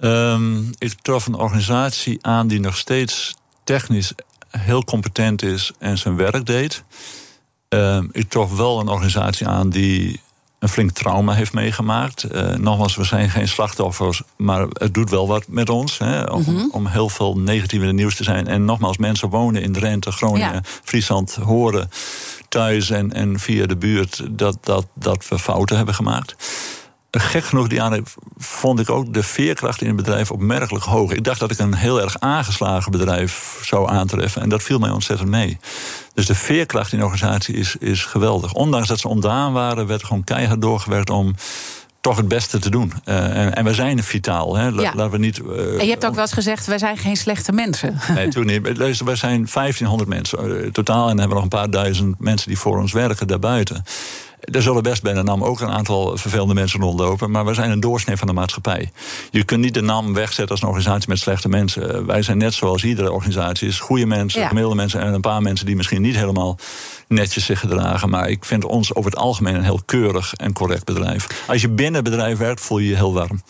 [0.00, 4.12] Um, ik trof een organisatie aan die nog steeds technisch
[4.50, 6.82] heel competent is en zijn werk deed.
[7.68, 10.20] Um, ik trof wel een organisatie aan die
[10.66, 12.26] een flink trauma heeft meegemaakt.
[12.32, 15.98] Uh, nogmaals, we zijn geen slachtoffers, maar het doet wel wat met ons.
[15.98, 16.68] Hè, om, mm -hmm.
[16.72, 18.46] om, heel veel het nieuws te zijn.
[18.46, 20.60] En nogmaals, mensen wonen in Drenthe, Groningen, ja.
[20.84, 21.90] Friesland, horen
[22.48, 26.36] thuis en, en via de buurt dat, dat, dat we fouten hebben gemaakt
[27.20, 27.98] gek genoeg, Diana,
[28.36, 31.12] vond ik ook de veerkracht in het bedrijf opmerkelijk hoog.
[31.12, 34.42] Ik dacht dat ik een heel erg aangeslagen bedrijf zou aantreffen.
[34.42, 35.58] En dat viel mij ontzettend mee.
[36.14, 38.52] Dus de veerkracht in de organisatie is, is geweldig.
[38.52, 41.34] Ondanks dat ze ontdaan waren, werd gewoon keihard doorgewerkt om
[42.06, 42.92] toch het beste te doen.
[43.04, 44.56] Uh, en, en, we zijn vitaal.
[44.56, 44.66] Hè.
[44.66, 44.72] Ja.
[44.72, 47.52] Laten we niet, uh, en je hebt ook wel eens gezegd, wij zijn geen slechte
[47.52, 47.98] mensen.
[48.14, 48.76] Nee, toen niet.
[48.76, 51.08] We zijn 1500 mensen uh, totaal.
[51.08, 53.84] En hebben we nog een paar duizend mensen die voor ons werken daarbuiten.
[54.52, 57.30] Er zullen best bij de NAM ook een aantal vervelende mensen rondlopen.
[57.30, 58.90] Maar we zijn een doorsnee van de maatschappij.
[59.30, 62.06] Je kunt niet de NAM wegzetten als een organisatie met slechte mensen.
[62.06, 63.68] Wij zijn net zoals iedere organisatie.
[63.68, 64.46] Is goede mensen, ja.
[64.46, 66.58] gemiddelde mensen en een paar mensen die misschien niet helemaal
[67.08, 68.10] netjes zich gedragen.
[68.10, 71.44] Maar ik vind ons over het algemeen een heel keurig en correct bedrijf.
[71.46, 73.40] Als je binnen het bedrijf werkt, voel je je heel warm.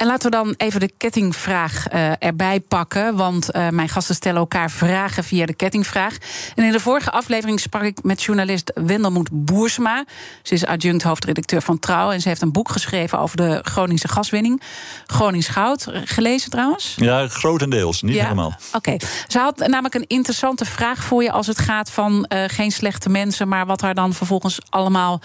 [0.00, 3.16] En laten we dan even de kettingvraag uh, erbij pakken.
[3.16, 6.16] Want uh, mijn gasten stellen elkaar vragen via de kettingvraag.
[6.54, 10.04] En in de vorige aflevering sprak ik met journalist Wendelmoed Boersma.
[10.42, 12.10] Ze is adjunct hoofdredacteur van Trouw.
[12.10, 14.62] En ze heeft een boek geschreven over de Groningse gaswinning.
[15.06, 15.86] Gronings Goud.
[16.04, 16.94] Gelezen trouwens?
[16.96, 18.02] Ja, grotendeels.
[18.02, 18.22] Niet ja?
[18.22, 18.54] helemaal.
[18.74, 18.76] Oké.
[18.76, 19.00] Okay.
[19.28, 23.08] Ze had namelijk een interessante vraag voor je als het gaat van uh, geen slechte
[23.08, 23.48] mensen.
[23.48, 25.20] Maar wat er dan vervolgens allemaal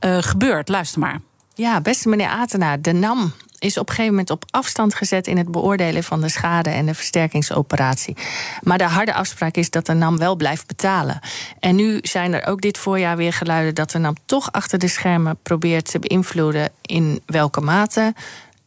[0.00, 0.68] gebeurt.
[0.68, 1.20] Luister maar.
[1.54, 5.36] Ja, beste meneer Atena, de NAM is op een gegeven moment op afstand gezet in
[5.36, 8.16] het beoordelen van de schade en de versterkingsoperatie.
[8.62, 11.20] Maar de harde afspraak is dat de NAM wel blijft betalen.
[11.60, 14.88] En nu zijn er ook dit voorjaar weer geluiden dat de NAM toch achter de
[14.88, 18.14] schermen probeert te beïnvloeden in welke mate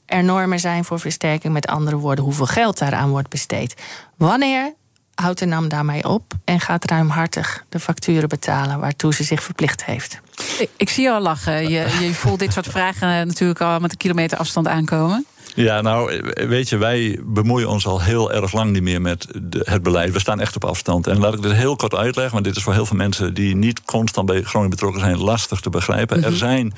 [0.06, 1.54] er normen zijn voor versterking.
[1.54, 3.82] Met andere woorden, hoeveel geld daaraan wordt besteed.
[4.18, 4.74] Wanneer
[5.16, 9.86] houdt de NAM daarmee op en gaat ruimhartig de facturen betalen waartoe ze zich verplicht
[9.86, 10.20] heeft.
[10.60, 11.70] Ik, ik zie je al lachen.
[11.70, 15.26] Je, je voelt dit soort vragen natuurlijk al met een kilometer afstand aankomen.
[15.56, 19.62] Ja, nou, weet je, wij bemoeien ons al heel erg lang niet meer met de,
[19.64, 20.14] het beleid.
[20.14, 21.08] We staan echt op afstand.
[21.08, 23.56] En laat ik dit heel kort uitleggen, want dit is voor heel veel mensen die
[23.56, 26.18] niet constant bij Groningen betrokken zijn, lastig te begrijpen.
[26.18, 26.32] Mm -hmm.
[26.32, 26.74] Er zijn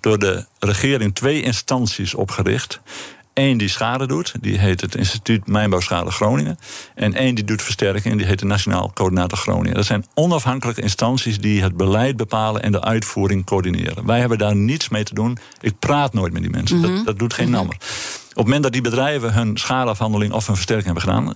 [0.00, 2.80] door de regering twee instanties opgericht.
[3.38, 6.58] Eén die schade doet, die heet het Instituut Mijnbouwschade Groningen.
[6.94, 9.74] En één die doet versterking, die heet de Nationaal Coördinator Groningen.
[9.74, 14.06] Dat zijn onafhankelijke instanties die het beleid bepalen en de uitvoering coördineren.
[14.06, 15.38] Wij hebben daar niets mee te doen.
[15.60, 16.76] Ik praat nooit met die mensen.
[16.76, 16.94] Mm -hmm.
[16.96, 17.74] dat, dat, doet geen nammer.
[17.74, 21.34] Op het moment dat die bedrijven hun schadeafhandeling of hun versterking hebben gedaan,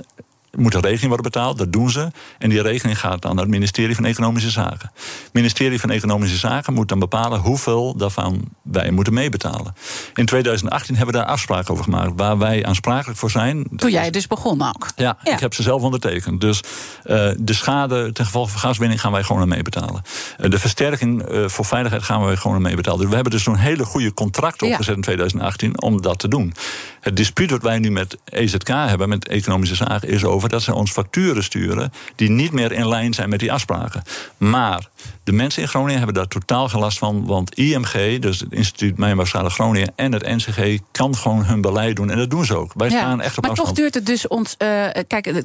[0.58, 2.10] moet een rekening worden betaald, dat doen ze.
[2.38, 4.90] En die rekening gaat dan naar het ministerie van Economische Zaken.
[4.94, 9.74] Het ministerie van Economische Zaken moet dan bepalen hoeveel daarvan wij moeten meebetalen.
[10.14, 13.66] In 2018 hebben we daar afspraken over gemaakt, waar wij aansprakelijk voor zijn.
[13.76, 14.88] Toen jij dus begon ook.
[14.96, 15.32] Ja, ja.
[15.32, 16.40] ik heb ze zelf ondertekend.
[16.40, 16.56] Dus
[17.04, 20.02] uh, de schade ten gevolge van gaswinning gaan wij gewoon aan meebetalen.
[20.40, 23.00] Uh, de versterking uh, voor veiligheid gaan wij gewoon aan meebetalen.
[23.00, 24.94] Dus we hebben dus een hele goede contract opgezet ja.
[24.94, 26.54] in 2018 om dat te doen.
[27.00, 30.74] Het dispuut wat wij nu met EZK hebben, met Economische Zaken, is over dat ze
[30.74, 34.02] ons facturen sturen die niet meer in lijn zijn met die afspraken.
[34.37, 34.88] Maar
[35.24, 38.98] de mensen in Groningen hebben daar totaal geen last van, want IMG, dus het Instituut
[38.98, 42.72] Mijnbouwschade Groningen en het NCG kan gewoon hun beleid doen en dat doen ze ook.
[42.74, 43.68] Wij ja, staan echt op Maar afstand.
[43.68, 44.55] toch duurt het dus ons.
[44.59, 45.42] Uh, kijk,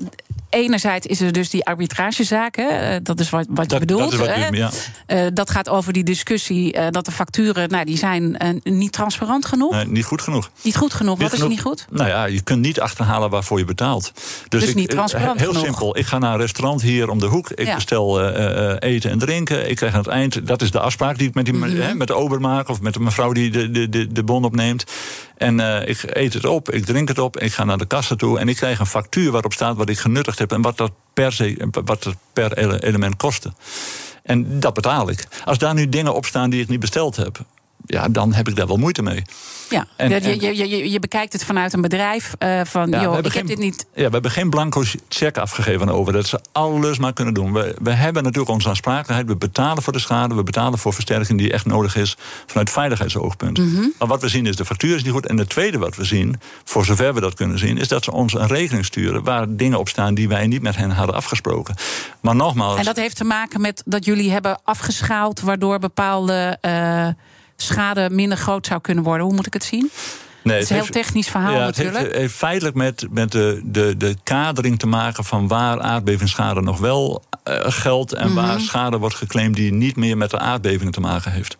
[0.49, 4.01] enerzijds is er dus die arbitragezaak, hè, uh, dat is wat, wat je bedoelt.
[4.01, 4.51] Dat, is wat hè?
[4.51, 4.71] u, ja.
[5.07, 9.71] uh, dat gaat over die discussie dat de facturen, nou, die zijn niet transparant genoeg.
[9.71, 10.49] Nee, niet goed genoeg.
[10.61, 11.17] Niet goed genoeg.
[11.17, 11.49] Niet wat genoeg.
[11.49, 11.85] is niet goed?
[11.89, 14.11] Nou ja, je kunt niet achterhalen waarvoor je betaalt.
[14.47, 15.63] Dus, dus niet transparant Heel genoeg.
[15.65, 15.97] simpel.
[15.97, 17.49] Ik ga naar een restaurant hier om de hoek.
[17.49, 17.75] Ik Ja.
[17.75, 19.69] bestel eh, eh, eten en drinken.
[19.69, 21.97] Ik krijg aan het eind, dat is de afspraak die ik met, die, Mhm.
[21.97, 22.69] met de ober maak...
[22.69, 24.83] of met de mevrouw die de, de, de, de bon opneemt.
[25.37, 28.15] En eh, ik eet het op, ik drink het op, ik ga naar de kassa
[28.15, 28.39] toe...
[28.39, 30.51] en ik krijg een factuur waarop staat wat ik genuttigd heb...
[30.51, 33.53] en wat dat per, se, wat het per ele- element kostte.
[34.23, 35.27] En dat betaal ik.
[35.45, 37.39] Als daar nu dingen op staan die ik niet besteld heb
[37.87, 39.21] ja, dan heb ik daar wel moeite mee.
[39.69, 42.97] Ja, En- je, je, je, je- je bekijkt het vanuit een bedrijf eh, van, Ja,
[42.97, 43.85] we joh, hebben ik heb geen- dit niet...
[43.93, 47.53] Ja, we hebben geen blanco check afgegeven over dat ze alles maar kunnen doen.
[47.53, 49.27] We, we hebben natuurlijk onze aansprakelijkheid.
[49.27, 50.35] We betalen voor de schade.
[50.35, 53.57] We betalen voor versterking die echt nodig is vanuit veiligheidsoogpunt.
[53.57, 53.85] Mhm.
[53.99, 55.25] Maar wat we zien is de factuur is niet goed.
[55.27, 58.11] En het tweede wat we zien, voor zover we dat kunnen zien, is dat ze
[58.11, 61.75] ons een rekening sturen waar dingen op staan die wij niet met hen hadden afgesproken.
[62.21, 62.79] Maar nogmaals.
[62.79, 65.39] En dat heeft te maken met dat jullie hebben afgeschaald...
[65.41, 67.07] waardoor bepaalde eh,
[67.57, 69.25] schade minder groot zou kunnen worden.
[69.25, 69.91] Hoe moet ik het zien?
[70.43, 71.97] Nee, het is een heel technisch verhaal ja, het natuurlijk.
[72.05, 76.79] heeft, heeft feitelijk met, met de, de, de kadering te maken van waar aardbevingsschade nog
[76.79, 78.35] wel eh, geldt en Mhm.
[78.35, 81.57] waar schade wordt geclaimd die niet meer met de aardbevingen te maken heeft.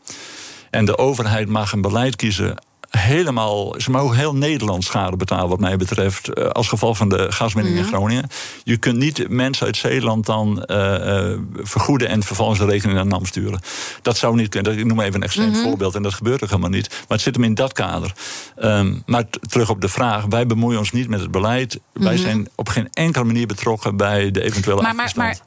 [0.70, 2.56] En de overheid mag een beleid kiezen.
[2.90, 6.34] Helemaal, ze mogen heel Nederland schade betalen, wat mij betreft.
[6.34, 7.84] eh, Als gevolg van de gaswinning Mhm.
[7.86, 8.28] in Groningen.
[8.64, 13.08] Je kunt niet mensen uit Zeeland dan eh, eh, vergoeden en vervolgens de rekening naar
[13.08, 13.60] NAM sturen.
[14.02, 14.78] Dat zou niet kunnen.
[14.80, 15.58] Ik noem even een extreem Mhm.
[15.62, 16.90] voorbeeld en dat gebeurt ook helemaal niet.
[16.90, 18.12] Maar het zit hem in dat kader.
[18.56, 21.80] Ehm, maar terug op de vraag: wij bemoeien ons niet met het beleid.
[21.94, 22.22] Wij Mhm.
[22.24, 25.38] zijn op geen enkele manier betrokken bij de eventuele Maar, maar, maar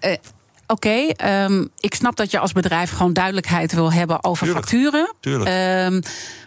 [0.66, 5.14] oké, ehm, ik snap dat je als bedrijf gewoon duidelijkheid wil hebben over Tuurlijk, facturen.
[5.20, 5.50] tuurlijk.
[5.50, 6.00] Ehm,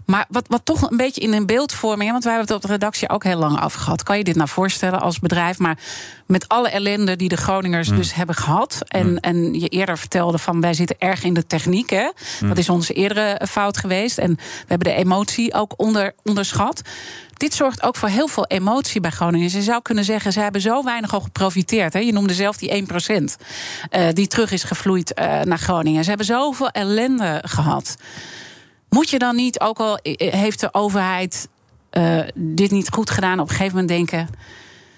[0.05, 2.73] maar wat, wat toch een beetje in een beeldvorming, want wij hebben het op de
[2.73, 4.03] redactie ook heel lang over gehad.
[4.03, 5.57] Kan je dit nou voorstellen als bedrijf?
[5.57, 5.77] Maar
[6.27, 7.97] met alle ellende die de Groningers Hmm.
[7.97, 8.81] dus hebben gehad.
[8.87, 11.89] En, en je eerder vertelde van wij zitten erg in de techniek.
[11.89, 12.11] Hè?
[12.39, 12.47] Hmm.
[12.47, 14.17] Dat is onze eerdere fout geweest.
[14.17, 16.81] En we hebben de emotie ook onder, onderschat.
[17.33, 19.51] Dit zorgt ook voor heel veel emotie bij Groningen.
[19.51, 21.93] Je zou kunnen zeggen, ze hebben zo weinig al geprofiteerd.
[21.93, 21.99] Hè?
[21.99, 22.85] Je noemde zelf die
[23.21, 23.35] 1%
[23.89, 26.03] eh, die terug is gevloeid eh, naar Groningen.
[26.03, 27.95] Ze hebben zoveel ellende gehad.
[28.93, 31.47] Moet je dan niet, ook al eh, heeft de overheid
[31.89, 34.27] eh, dit niet goed gedaan, op een gegeven moment denken.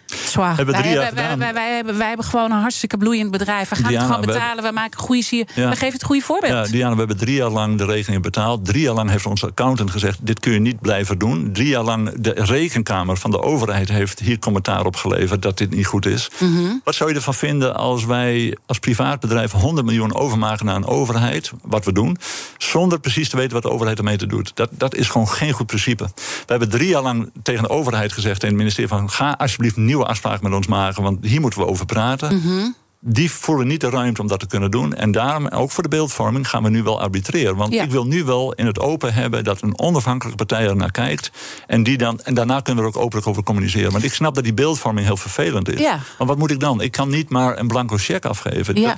[0.05, 0.55] Zwaar.
[0.55, 3.69] Hebben we Wij, jaar hebben- wij, hebben, wij hebben gewoon een hartstikke bloeiend bedrijf.
[3.69, 4.63] We gaan Diana, het gewoon betalen.
[4.63, 5.47] We maken goede sier.
[5.55, 5.69] Ja.
[5.69, 6.53] We geven het goede voorbeeld.
[6.53, 8.65] Ja, Diana, we hebben drie jaar lang de rekening betaald.
[8.65, 11.49] Drie jaar lang heeft onze accountant gezegd: dit kun je niet blijven doen.
[11.53, 15.69] Drie jaar lang de rekenkamer van de overheid heeft hier commentaar op geleverd dat dit
[15.75, 16.29] niet goed is.
[16.39, 16.73] Mhm.
[16.83, 21.51] Wat zou je ervan vinden als wij als privaatbedrijf 100 miljoen overmaken naar een overheid,
[21.61, 22.17] wat we doen,
[22.57, 24.51] zonder precies te weten wat de overheid ermee te doet?
[24.53, 26.03] Dat, dat is gewoon geen goed principe.
[26.15, 29.75] We hebben drie jaar lang tegen de overheid gezegd in het ministerie van ga alsjeblieft
[29.95, 32.35] nieuwe afspraken met ons maken, want hier moeten we over praten.
[32.35, 32.69] Mhm.
[33.07, 34.93] Die voelen niet de ruimte om dat te kunnen doen.
[34.93, 37.55] En daarom, ook voor de beeldvorming, gaan we nu wel arbitreren.
[37.55, 37.83] Want Ja.
[37.83, 41.31] ik wil nu wel in het open hebben dat een onafhankelijke partij er naar kijkt.
[41.67, 43.91] En, die dan, en daarna kunnen we er ook openlijk over communiceren.
[43.91, 45.79] Want ik snap dat die beeldvorming heel vervelend is.
[45.79, 45.99] Ja.
[46.17, 46.81] Maar wat moet ik dan?
[46.81, 48.75] Ik kan niet maar een blanco cheque afgeven.
[48.81, 48.97] Ja.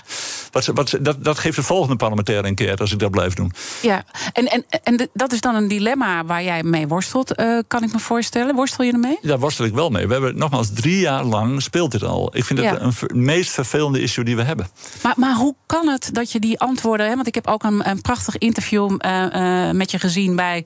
[0.51, 3.51] Dat, wat, wat, dat, dat geeft de volgende parlementaire enquête als ik dat blijf doen.
[3.81, 7.83] Ja, en, en, en dat is dan een dilemma waar jij mee worstelt, eh, kan
[7.83, 8.55] ik me voorstellen.
[8.55, 9.17] Worstel je ermee?
[9.21, 10.07] Daar worstel ik wel mee.
[10.07, 12.29] We hebben nogmaals drie jaar lang speelt dit al.
[12.37, 12.81] Ik vind het Ja.
[12.81, 14.67] een meest vervelende issue die we hebben.
[15.03, 17.07] Maar, maar hoe kan het dat je die antwoorden.
[17.07, 20.65] Hè, want ik heb ook een, een prachtig interview eh, eh, met je gezien bij.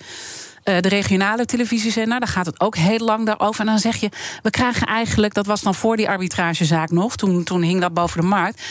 [0.64, 3.60] eh, de regionale televisiezender, daar gaat het ook heel lang daarover.
[3.60, 4.10] En dan zeg je,
[4.44, 8.22] we krijgen eigenlijk, dat was dan voor die arbitragezaak nog, toen, toen hing dat boven
[8.22, 8.62] de markt.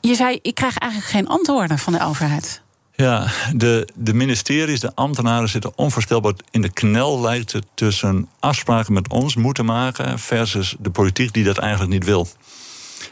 [0.00, 2.62] Je zei, ik krijg eigenlijk geen antwoorden van de overheid.
[2.96, 8.92] Ja, de, de ministeries, de ambtenaren zitten onvoorstelbaar in de knel, lijkt het, tussen afspraken
[8.92, 12.28] met ons moeten maken versus de politiek die dat eigenlijk niet wil.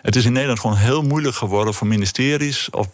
[0.02, 2.86] Het is in Nederland gewoon heel moeilijk geworden voor ministeries of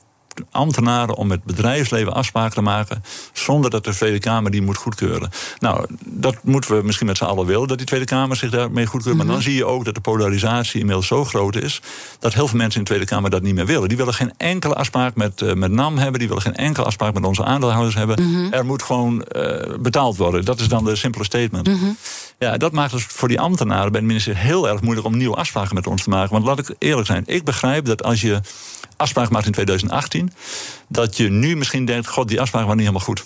[0.50, 5.30] ambtenaren om met bedrijfsleven afspraken te maken zonder dat de Tweede Kamer die moet goedkeuren.
[5.58, 8.86] Nou, dat moeten we misschien met z'n allen willen, dat die Tweede Kamer zich daarmee
[8.86, 9.16] goedkeurt.
[9.16, 11.82] Maar dan zie je ook dat de polarisatie inmiddels zo groot is
[12.18, 13.88] dat heel veel mensen in de Tweede Kamer dat niet meer willen.
[13.88, 17.14] Die willen geen enkele afspraak met, eh, met NAM hebben, die willen geen enkele afspraak
[17.14, 18.52] met onze aandeelhouders hebben.
[18.52, 20.44] Er moet gewoon eh, betaald worden.
[20.44, 21.70] Dat is dan de simpele statement.
[22.38, 25.36] Ja, dat maakt het voor die ambtenaren bij het ministerie heel erg moeilijk om nieuwe
[25.36, 26.32] afspraken met ons te maken.
[26.32, 28.40] Want laat ik eerlijk zijn, ik begrijp dat als je
[28.96, 30.32] afspraken maakt in 2018,
[30.88, 33.24] dat je nu misschien denkt: God, die afspraken waren niet helemaal goed.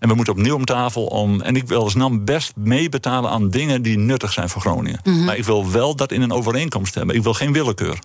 [0.00, 1.40] En we moeten opnieuw om tafel om.
[1.40, 5.00] En ik wil als NAM best meebetalen aan dingen die nuttig zijn voor Groningen.
[5.24, 7.16] Maar ik wil wel dat in een overeenkomst hebben.
[7.16, 7.98] Ik wil geen willekeur.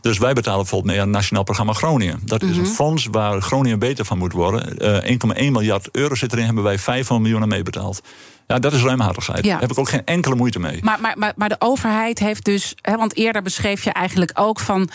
[0.00, 2.20] Dus wij betalen bijvoorbeeld mee aan het Nationaal Programma Groningen.
[2.24, 4.78] Dat is een fonds waar Groningen beter van moet worden.
[4.78, 8.02] Eh 1,1 miljard euro zit erin, hebben wij 500 miljoen aan meebetaald.
[8.46, 9.44] Ja, dat is ruimhartigheid.
[9.44, 9.50] Ja.
[9.50, 10.78] Daar heb ik ook geen enkele moeite mee.
[10.82, 12.74] Maar, maar, maar, maar de overheid heeft dus.
[12.80, 14.90] Hè, want eerder beschreef je eigenlijk ook van.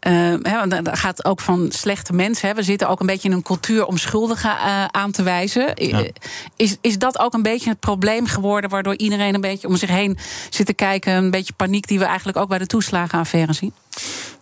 [0.00, 2.54] Eh, hè, want dan gaat ook van slechte mensen.
[2.54, 5.72] We zitten ook een beetje in een cultuur om schuldigen eh, aan te wijzen.
[5.74, 6.02] Ja.
[6.02, 6.10] Eh,
[6.56, 8.70] Is, is dat ook een beetje het probleem geworden...
[8.70, 10.18] waardoor iedereen een beetje om zich heen
[10.50, 11.12] zit te kijken...
[11.12, 13.72] een beetje paniek die we eigenlijk ook bij de toeslagenaffaire zien?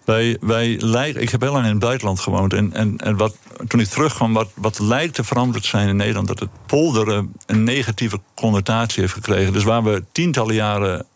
[0.04, 2.52] Wij, wij lijken, ik heb heel lang in het buitenland gewoond.
[2.52, 6.28] En, en, en wat, toen ik terugkwam, wat, wat lijkt te veranderd zijn in Nederland,
[6.28, 9.52] dat het polderen een negatieve connotatie heeft gekregen.
[9.52, 11.06] Dus waar we tientallen jaren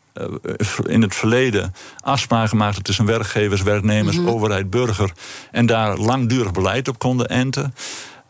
[0.86, 5.12] in het verleden afspraken maakten tussen werkgevers, werknemers, overheid, burger.
[5.50, 7.74] En daar langdurig beleid op konden enten.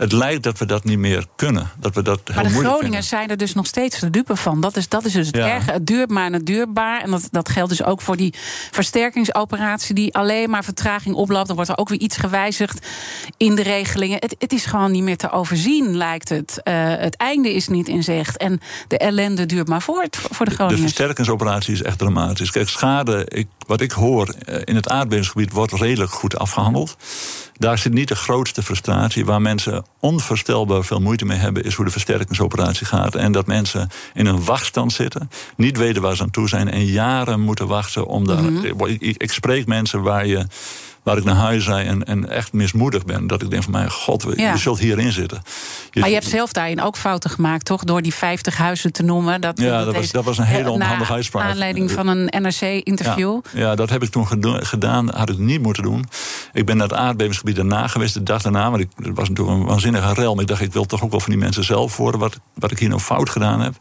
[0.03, 1.71] Het lijkt dat we dat niet meer kunnen.
[1.81, 4.61] Dat we dat Maar de Groningers zijn er dus nog steeds de dupe van.
[4.61, 5.47] Dat is, dat is dus het Ja.
[5.49, 5.71] erge.
[5.71, 7.01] Het duurt maar en het duurbaar.
[7.03, 8.35] En dat, dat geldt dus ook voor die
[8.71, 9.95] versterkingsoperatie...
[9.95, 11.47] die alleen maar vertraging oploopt.
[11.47, 12.87] Dan wordt er ook weer iets gewijzigd
[13.37, 14.17] in de regelingen.
[14.21, 16.61] Het, het is gewoon niet meer te overzien, lijkt het.
[16.63, 18.37] Eh, het einde is niet in zicht.
[18.37, 20.81] En de ellende duurt maar voort voor de De Groningers.
[20.83, 22.51] versterkingsoperatie is echt dramatisch.
[22.51, 26.97] Kijk, schade, ik, wat ik hoor eh, in het aardbevingsgebied wordt redelijk goed afgehandeld.
[27.53, 29.25] Daar zit niet de grootste frustratie.
[29.25, 33.15] Waar mensen onvoorstelbaar veel moeite mee hebben, is hoe de versterkingsoperatie gaat.
[33.15, 36.85] En dat mensen in een wachtstand zitten, niet weten waar ze aan toe zijn en
[36.85, 38.43] jaren moeten wachten om daar.
[38.43, 38.65] Mhm.
[38.87, 40.47] ik, ik, ik spreek mensen waar je.
[41.03, 43.27] Waar ik naar huis zei en, en echt mismoedig ben.
[43.27, 44.53] Dat ik denk van mij, god, Ja.
[44.53, 45.43] je zult hierin zitten.
[45.95, 47.85] Maar je hebt zelf daarin ook fouten gemaakt, toch?
[47.85, 49.41] Door die 50 huizen te noemen.
[49.41, 51.51] Dat, Ja, dat was- dat was een hele eh, onhandige uitspraak.
[51.51, 53.41] aanleiding van een NRC-interview.
[53.53, 54.27] Ja, ja, dat heb ik toen
[54.63, 55.11] gedaan.
[55.15, 56.05] Had ik niet moeten doen.
[56.53, 58.71] Ik ben naar het aardbevingsgebied daarna geweest, de dag daarna.
[58.71, 60.33] Want ik, het was natuurlijk een waanzinnige rel.
[60.35, 62.19] Maar ik dacht, ik wil toch ook wel van die mensen zelf horen...
[62.19, 63.75] wat, wat ik hier nou fout gedaan heb.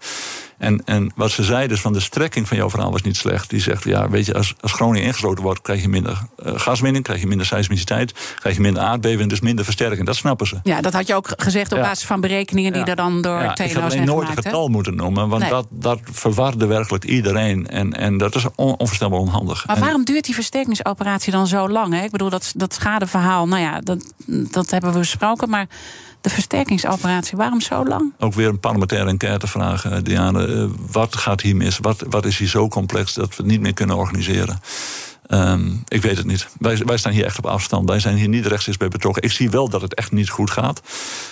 [0.61, 3.49] En, en wat ze zei dus van de strekking van jouw verhaal was niet slecht.
[3.49, 5.61] Die zegt, ja, weet je, als, als Groningen ingesloten wordt...
[5.61, 8.13] krijg je minder eh, gaswinning, krijg je minder seismiciteit...
[8.39, 10.05] krijg je minder aardbeving, dus minder versterking.
[10.05, 10.59] Dat snappen ze.
[10.63, 11.83] Ja, dat had je ook gezegd op Ja.
[11.83, 12.87] basis van berekeningen die Ja.
[12.87, 14.37] er dan door Ja, TNO ik had alleen zijn nooit gemaakt.
[14.45, 15.51] een getal moeten noemen, want Nee.
[15.51, 17.67] dat, dat verwarde werkelijk iedereen.
[17.67, 19.67] En, en dat is on, onvoorstelbaar onhandig.
[19.67, 21.93] Maar En- waarom duurt die versterkingsoperatie dan zo lang?
[21.93, 22.03] Hè?
[22.03, 25.49] Ik bedoel, dat, dat schadeverhaal, nou ja, dat, dat hebben we besproken.
[25.49, 25.67] Maar
[26.21, 28.13] de versterkingsoperatie, waarom zo lang?
[28.19, 30.47] ook weer een parlementaire enquête vragen, eh, Diane.
[30.47, 31.77] eh, wat gaat hier mis?
[31.77, 34.59] Wat, wat is hier zo complex dat we het niet meer kunnen organiseren?
[35.27, 36.47] Ehm, ik weet het niet.
[36.59, 37.89] Wij, wij staan hier echt op afstand.
[37.89, 39.23] Wij zijn hier niet rechtstreeks bij betrokken.
[39.23, 40.81] Ik zie wel dat het echt niet goed gaat.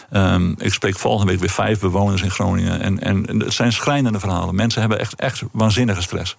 [0.10, 2.82] Ehm, ik spreek volgende week weer vijf bewoners in Groningen.
[2.82, 4.56] En, en, en het zijn schrijnende verhalen.
[4.56, 6.36] Mensen hebben echt, echt waanzinnige stress.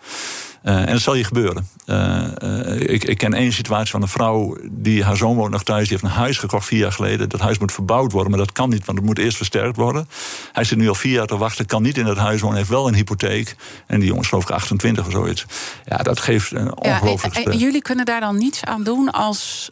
[0.63, 1.69] Eh, en dat zal je gebeuren.
[1.87, 5.63] Eh, eh, ik, ik ken één situatie van een vrouw die haar zoon woont nog
[5.63, 5.89] thuis.
[5.89, 7.29] Die heeft een huis gekocht vier jaar geleden.
[7.29, 10.09] Dat huis moet verbouwd worden, maar dat kan niet, want het moet eerst versterkt worden.
[10.53, 12.69] Hij zit nu al vier jaar te wachten, kan niet in dat huis wonen, heeft
[12.69, 13.57] wel een hypotheek.
[13.87, 15.47] En die jongen is geloof ik 28 of zoiets.
[15.85, 19.11] Ja, dat geeft een Ja, ongelooflijk en- en jullie kunnen daar dan niets aan doen
[19.11, 19.69] als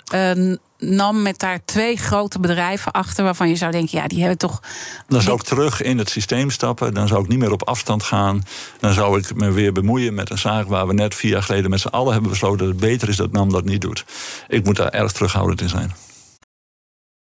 [0.79, 3.25] NAM met daar twee grote bedrijven achter...
[3.25, 4.63] waarvan je zou denken, ja, die hebben toch...
[5.09, 6.95] Dan zou ik terug in het systeem stappen.
[6.95, 8.45] Dan zou ik niet meer op afstand gaan.
[8.81, 11.71] Dan zou ik me weer bemoeien met een zaak waar we net vier jaar geleden
[11.71, 14.05] met z'n allen hebben besloten dat het beter is dat NAM dat niet doet.
[14.49, 16.08] Ik moet daar erg terughoudend in zijn.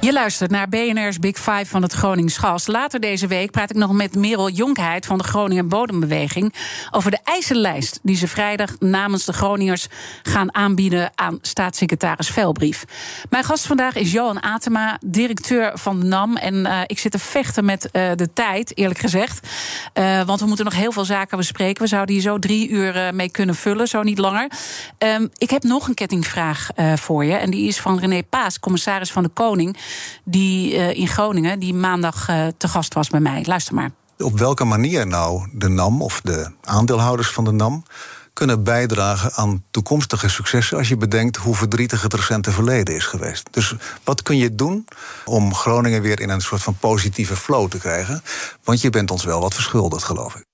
[0.00, 2.66] Je luistert naar BNR's Big Five van het Gronings Gas.
[2.66, 6.54] Later deze week praat ik nog met Merel Jonkheid van de Groningen Bodembeweging...
[6.90, 9.86] over de eisenlijst die ze vrijdag namens de Groningers
[10.22, 11.10] gaan aanbieden...
[11.14, 12.84] aan staatssecretaris Velbrief.
[13.30, 16.36] Mijn gast vandaag is Johan Atema, directeur van NAM.
[16.36, 19.48] En eh, ik zit te vechten met eh, de tijd, eerlijk gezegd.
[19.92, 21.82] Eh, want we moeten nog heel veel zaken bespreken.
[21.82, 24.50] We zouden hier zo drie uur mee kunnen vullen, zo niet langer.
[24.98, 27.34] Ehm, ik heb nog een kettingvraag voor je.
[27.34, 29.76] En die is van René Paas, commissaris van de Koning...
[30.24, 33.42] die eh, in Groningen, die maandag eh, te gast was bij mij.
[33.46, 33.90] Luister maar.
[34.18, 37.82] Op welke manier nou de NAM of de aandeelhouders van de NAM
[38.32, 43.48] kunnen bijdragen aan toekomstige successen als je bedenkt hoe verdrietig het recente verleden is geweest.
[43.50, 43.74] Dus
[44.04, 44.84] wat kun je doen
[45.24, 48.22] om Groningen weer in een soort van positieve flow te krijgen?
[48.64, 50.44] Want je bent ons wel wat verschuldigd, geloof ik.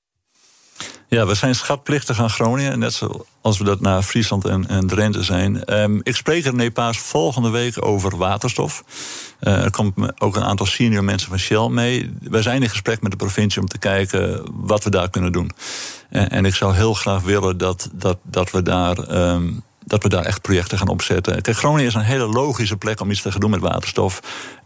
[1.09, 3.01] Ja, we zijn schatplichtig aan Groningen, net
[3.45, 5.81] zoals we dat naar Friesland en, en Drenthe zijn.
[5.81, 8.85] Um, ik spreek er Nepaas volgende week over waterstof.
[9.41, 12.11] Uh, er komt ook een aantal senior mensen van Shell mee.
[12.21, 15.51] Wij zijn in gesprek met de provincie om te kijken wat we daar kunnen doen.
[16.11, 19.31] En, ik zou heel graag willen dat, dat, dat we daar.
[19.33, 21.43] Um, dat we daar echt projecten gaan opzetten.
[21.43, 24.21] Kijk, Groningen is een hele logische plek om iets te gaan doen met waterstof.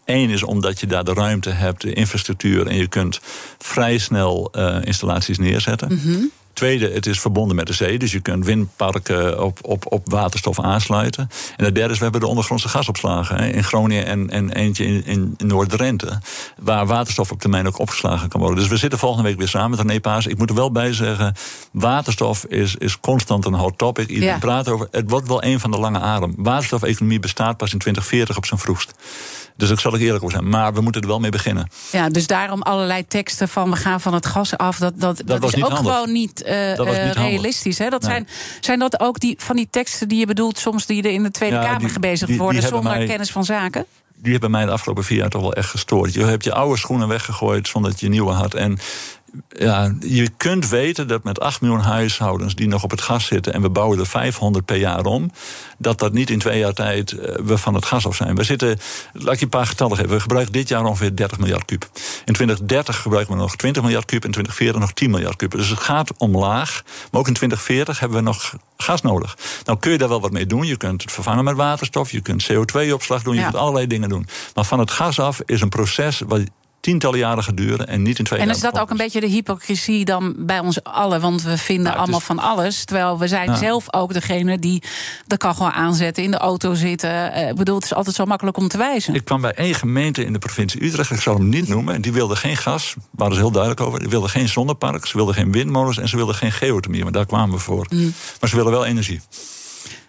[0.04, 2.66] Eén is omdat je daar de ruimte hebt, de infrastructuur...
[2.66, 3.20] en je kunt
[3.58, 6.00] vrij snel uh, installaties neerzetten.
[6.04, 6.30] Mm.
[6.58, 7.98] Tweede, het is verbonden met de zee.
[7.98, 11.30] Dus je kunt windparken op, op, op waterstof aansluiten.
[11.56, 13.36] En het derde is, we hebben de ondergrondse gasopslagen.
[13.36, 16.18] Hè, in Groningen en, en eentje in, in Noord-Drenthe.
[16.58, 18.58] Waar waterstof op termijn ook opgeslagen kan worden.
[18.58, 20.26] Dus we zitten volgende week weer samen met René Paas.
[20.26, 21.34] Ik moet er wel bij zeggen,
[21.72, 24.08] waterstof is, is constant een hot topic.
[24.08, 24.38] Iedereen Ja.
[24.38, 24.88] praat over.
[24.90, 26.34] Het wordt wel een van de lange adem.
[26.36, 28.94] Waterstofeconomie bestaat pas in 2040 op zijn vroegst.
[29.58, 30.48] Dus daar zal ik eerlijk over zijn.
[30.50, 31.68] Maar we moeten er wel mee beginnen.
[31.92, 34.78] Ja, dus daarom allerlei teksten van we gaan van het gas af.
[34.78, 35.92] Dat, dat, dat, is niet ook handig.
[35.92, 37.78] gewoon niet, eh, Dat eh, niet realistisch.
[37.78, 37.88] Hè?
[37.88, 38.10] Dat Nee.
[38.10, 38.28] zijn,
[38.60, 41.30] zijn dat ook die, van die teksten die je bedoelt, soms die er in de
[41.30, 43.86] Tweede Ja, Kamer die- gebezigd die- worden zonder mij- kennis van zaken?
[44.22, 46.14] die hebben mij de afgelopen vier jaar toch wel echt gestoord.
[46.14, 48.54] Je hebt je oude schoenen weggegooid zonder dat je nieuwe had.
[48.54, 48.78] En
[49.48, 53.52] ja, je kunt weten dat met 8 miljoen huishoudens die nog op het gas zitten...
[53.52, 55.32] en we bouwen er 500 per jaar om...
[55.78, 58.34] dat dat niet in twee jaar tijd eh, we van het gas af zijn.
[58.34, 58.78] We zitten,
[59.12, 60.10] laat ik je een paar getallen geven.
[60.12, 61.88] We gebruiken dit jaar ongeveer 30 miljard kuub.
[62.24, 64.20] In 2030 gebruiken we nog 20 miljard kuub...
[64.20, 65.50] en in 2040 nog 10 miljard kuub.
[65.50, 66.82] Dus het gaat omlaag.
[67.10, 69.36] Maar ook in 2040 hebben we nog gas nodig.
[69.64, 70.66] Nou kun je daar wel wat mee doen.
[70.66, 72.10] Je kunt het vervangen met waterstof.
[72.10, 73.34] Je kunt CO2-opslag doen.
[73.34, 73.46] Je Ja.
[73.46, 74.26] kunt allerlei dingen doen.
[74.54, 76.22] Maar van het gas af is een proces...
[76.26, 76.40] wat
[76.80, 79.20] tientallen jaren gaat duren en niet in twee En jaar is dat ook een beetje
[79.20, 81.20] de hypocrisie dan bij ons allen?
[81.20, 82.84] Want we vinden Nou, allemaal is- van alles.
[82.84, 84.82] Terwijl we zijn zelf ook degene die
[85.36, 87.32] kan gewoon aanzetten, in de auto zitten.
[87.32, 89.14] Eh, Ik bedoel, het is altijd zo makkelijk om te wijzen.
[89.14, 91.94] Ik kwam bij één gemeente in de provincie Utrecht, ik zal hem niet noemen.
[91.94, 93.98] En die wilde geen gas, waren ze heel duidelijk over.
[93.98, 97.02] Die wilden geen zonnepark, ze wilden geen windmolens en ze wilden geen geothermie.
[97.02, 97.86] Maar daar kwamen we voor.
[98.40, 99.20] Maar ze willen wel energie.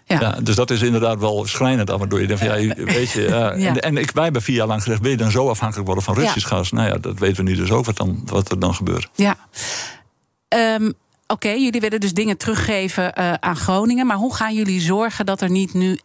[0.10, 0.20] Ja.
[0.20, 0.38] Ja.
[0.44, 2.22] dus dat is inderdaad wel schrijnend af en toe.
[2.22, 3.52] Je denkt van, ja, weet je, ja.
[3.52, 5.02] En, en ik, wij hebben vier jaar lang gezegd...
[5.02, 6.16] wil je dan zo afhankelijk worden van.
[6.16, 6.72] Russisch gas?
[6.72, 9.10] Nou ja, dat weten we nu dus ook wat, dan, wat er dan gebeurt.
[9.16, 9.36] Ja.
[10.48, 10.92] Ehm,
[11.34, 14.08] Oké, jullie willen dus dingen teruggeven eh, aan Groningen.
[14.08, 16.00] Maar hoe gaan jullie zorgen dat er niet nu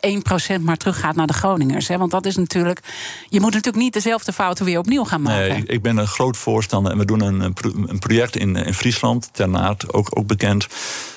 [0.59, 1.89] 1% maar teruggaat naar de Groningers?
[1.89, 1.99] Hè?
[1.99, 2.81] Want dat is natuurlijk.
[3.29, 5.49] Je moet natuurlijk niet dezelfde fouten weer opnieuw gaan maken.
[5.49, 6.93] Nee, ik, ben een groot voorstander.
[6.93, 10.67] En we doen een, een pro- een project in, in Friesland, Ternaat, ook, ook bekend.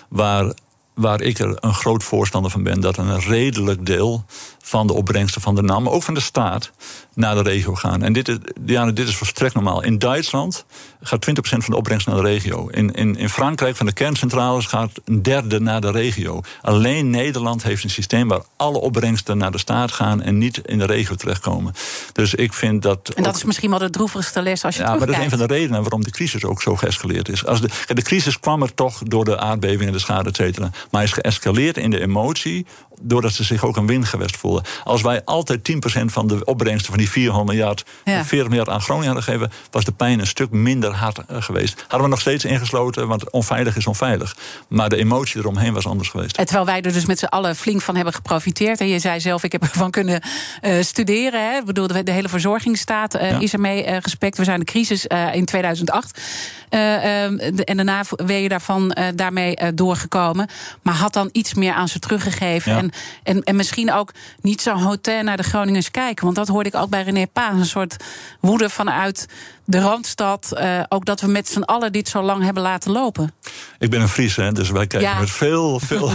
[0.09, 0.53] Waar,
[0.97, 2.79] waar ik er een groot voorstander van ben.
[2.79, 4.25] Dat een redelijk deel
[4.63, 6.71] van de opbrengsten van de NAM, ook van de staat,
[7.17, 8.03] naar de regio gaan.
[8.03, 9.83] En dit is, Diana, dit is volstrekt normaal.
[9.83, 10.65] In Duitsland
[11.01, 12.67] gaat 20% van de opbrengst naar de regio.
[12.67, 16.41] In, in, in Frankrijk van de kerncentrales gaat een derde naar de regio.
[16.61, 20.77] Alleen Nederland heeft een systeem waar alle opbrengsten naar de staat gaan en niet in
[20.77, 21.73] de regio terechtkomen.
[22.13, 23.09] Dus ik vind dat.
[23.15, 25.17] En dat ook- is misschien wel de droevigste les als je ja, maar dat is
[25.17, 27.45] een van de redenen waarom de crisis ook zo geëscaleerd is.
[27.45, 30.69] Als de, de crisis kwam er toch door de aardbevingen, de schade, et cetera.
[30.91, 32.65] Maar is geëscaleerd in de emotie,
[33.01, 34.63] doordat ze zich ook een windgewest voelden.
[34.83, 35.63] Als wij altijd
[35.99, 38.25] 10% van de opbrengsten van die 400 miljard, Ja.
[38.25, 41.79] 40 miljard aan Groningen hadden gegeven, was de pijn een stuk minder hard eh, geweest.
[41.79, 44.35] Hadden we nog steeds ingesloten, want onveilig is onveilig.
[44.67, 46.37] Maar de emotie eromheen was anders geweest.
[46.37, 48.79] En terwijl wij er dus met z'n allen flink van hebben geprofiteerd.
[48.79, 50.21] En je zei zelf, ik heb ervan kunnen
[50.61, 51.49] eh, studeren.
[51.51, 51.57] Hè.
[51.57, 53.39] Ik bedoel, de, hele verzorgingsstaat eh, Ja.
[53.39, 54.37] is ermee eh, gespekt.
[54.37, 56.21] We zijn de crisis in 2008.
[56.69, 60.47] eh, ehm, de- en daarna ben je daarvan daarmee doorgekomen.
[60.81, 62.71] Maar had dan iets meer aan ze teruggegeven.
[62.71, 62.77] Ja.
[62.77, 62.91] En,
[63.23, 66.23] en, en misschien ook niet zo hotel naar de Groningers kijken.
[66.23, 67.53] Want dat hoorde ik ook bij René Paas.
[67.59, 68.03] Een soort
[68.39, 69.27] woede vanuit
[69.69, 70.51] de Randstad.
[70.51, 73.33] eh, ook dat we met z'n allen dit zo lang hebben laten lopen.
[73.79, 75.19] Ik ben een Fries, hè, dus wij kijken Ja.
[75.19, 76.11] met veel, veel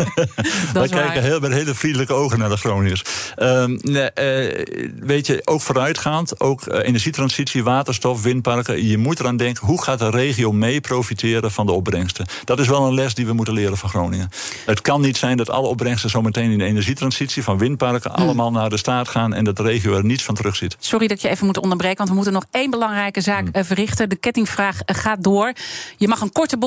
[0.72, 3.02] Wij kijken heel, met hele vriendelijke ogen naar de Groningers.
[3.36, 4.66] Ehm, nee, eh,
[5.00, 8.86] weet je, ook vooruitgaand, ook eh, energietransitie, waterstof, windparken.
[8.86, 12.26] Je moet eraan denken, hoe gaat de regio mee profiteren van de opbrengsten?
[12.44, 14.28] Dat is wel een les die we moeten leren van Groningen.
[14.66, 18.70] Het kan niet zijn dat alle opbrengsten zometeen in de energietransitie van windparken allemaal naar
[18.70, 20.76] de staat gaan en dat de regio er niets van terugziet.
[20.80, 24.08] Sorry dat je even moet onderbreken, want we moeten nog één belangrijke zaak eh, verrichten.
[24.08, 25.52] De kettingvraag eh, gaat door.
[25.96, 26.58] Je mag een korte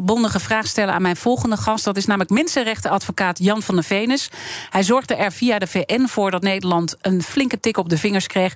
[0.00, 1.84] bondige vraag stellen aan mijn volgende gast.
[1.84, 4.28] Dat is namelijk mensenrechtenadvocaat Jan van der Venus.
[4.70, 8.26] Hij zorgde er via de VN voor dat Nederland een flinke tik op de vingers
[8.26, 8.54] kreeg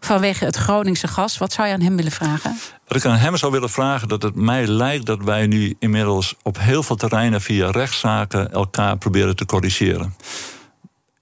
[0.00, 1.38] vanwege het Groningse gas.
[1.38, 2.58] Wat zou je aan hem willen vragen?
[2.86, 6.34] Wat ik aan hem zou willen vragen, dat het mij lijkt dat wij nu inmiddels
[6.42, 10.14] op heel veel terreinen via rechtszaken elkaar proberen te corrigeren.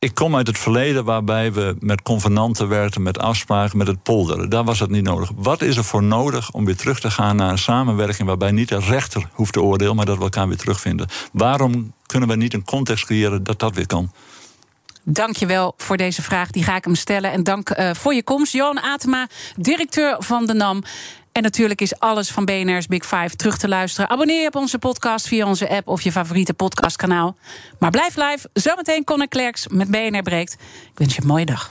[0.00, 4.50] Ik kom uit het verleden waarbij we met convenanten werkten, met afspraken, met het polderen.
[4.50, 5.30] Daar was dat niet nodig.
[5.36, 8.68] Wat is er voor nodig om weer terug te gaan naar een samenwerking waarbij niet
[8.68, 11.08] de rechter hoeft te oordelen, maar dat we elkaar weer terugvinden?
[11.32, 14.12] Waarom kunnen we niet een context creëren dat dat weer kan?
[15.02, 16.50] Dank je wel voor deze vraag.
[16.50, 17.32] Die ga ik hem stellen.
[17.32, 18.52] En dank eh, voor je komst.
[18.52, 19.26] Johan Atema,
[19.56, 20.82] directeur van de NAM.
[21.38, 24.10] En natuurlijk is alles van BNR's Big Five terug te luisteren.
[24.10, 27.36] Abonneer je op onze podcast via onze app of je favoriete podcastkanaal.
[27.78, 28.48] Maar blijf live.
[28.52, 30.52] Zometeen Conor Klerks met BNR Breekt.
[30.92, 31.70] Ik wens je een mooie dag.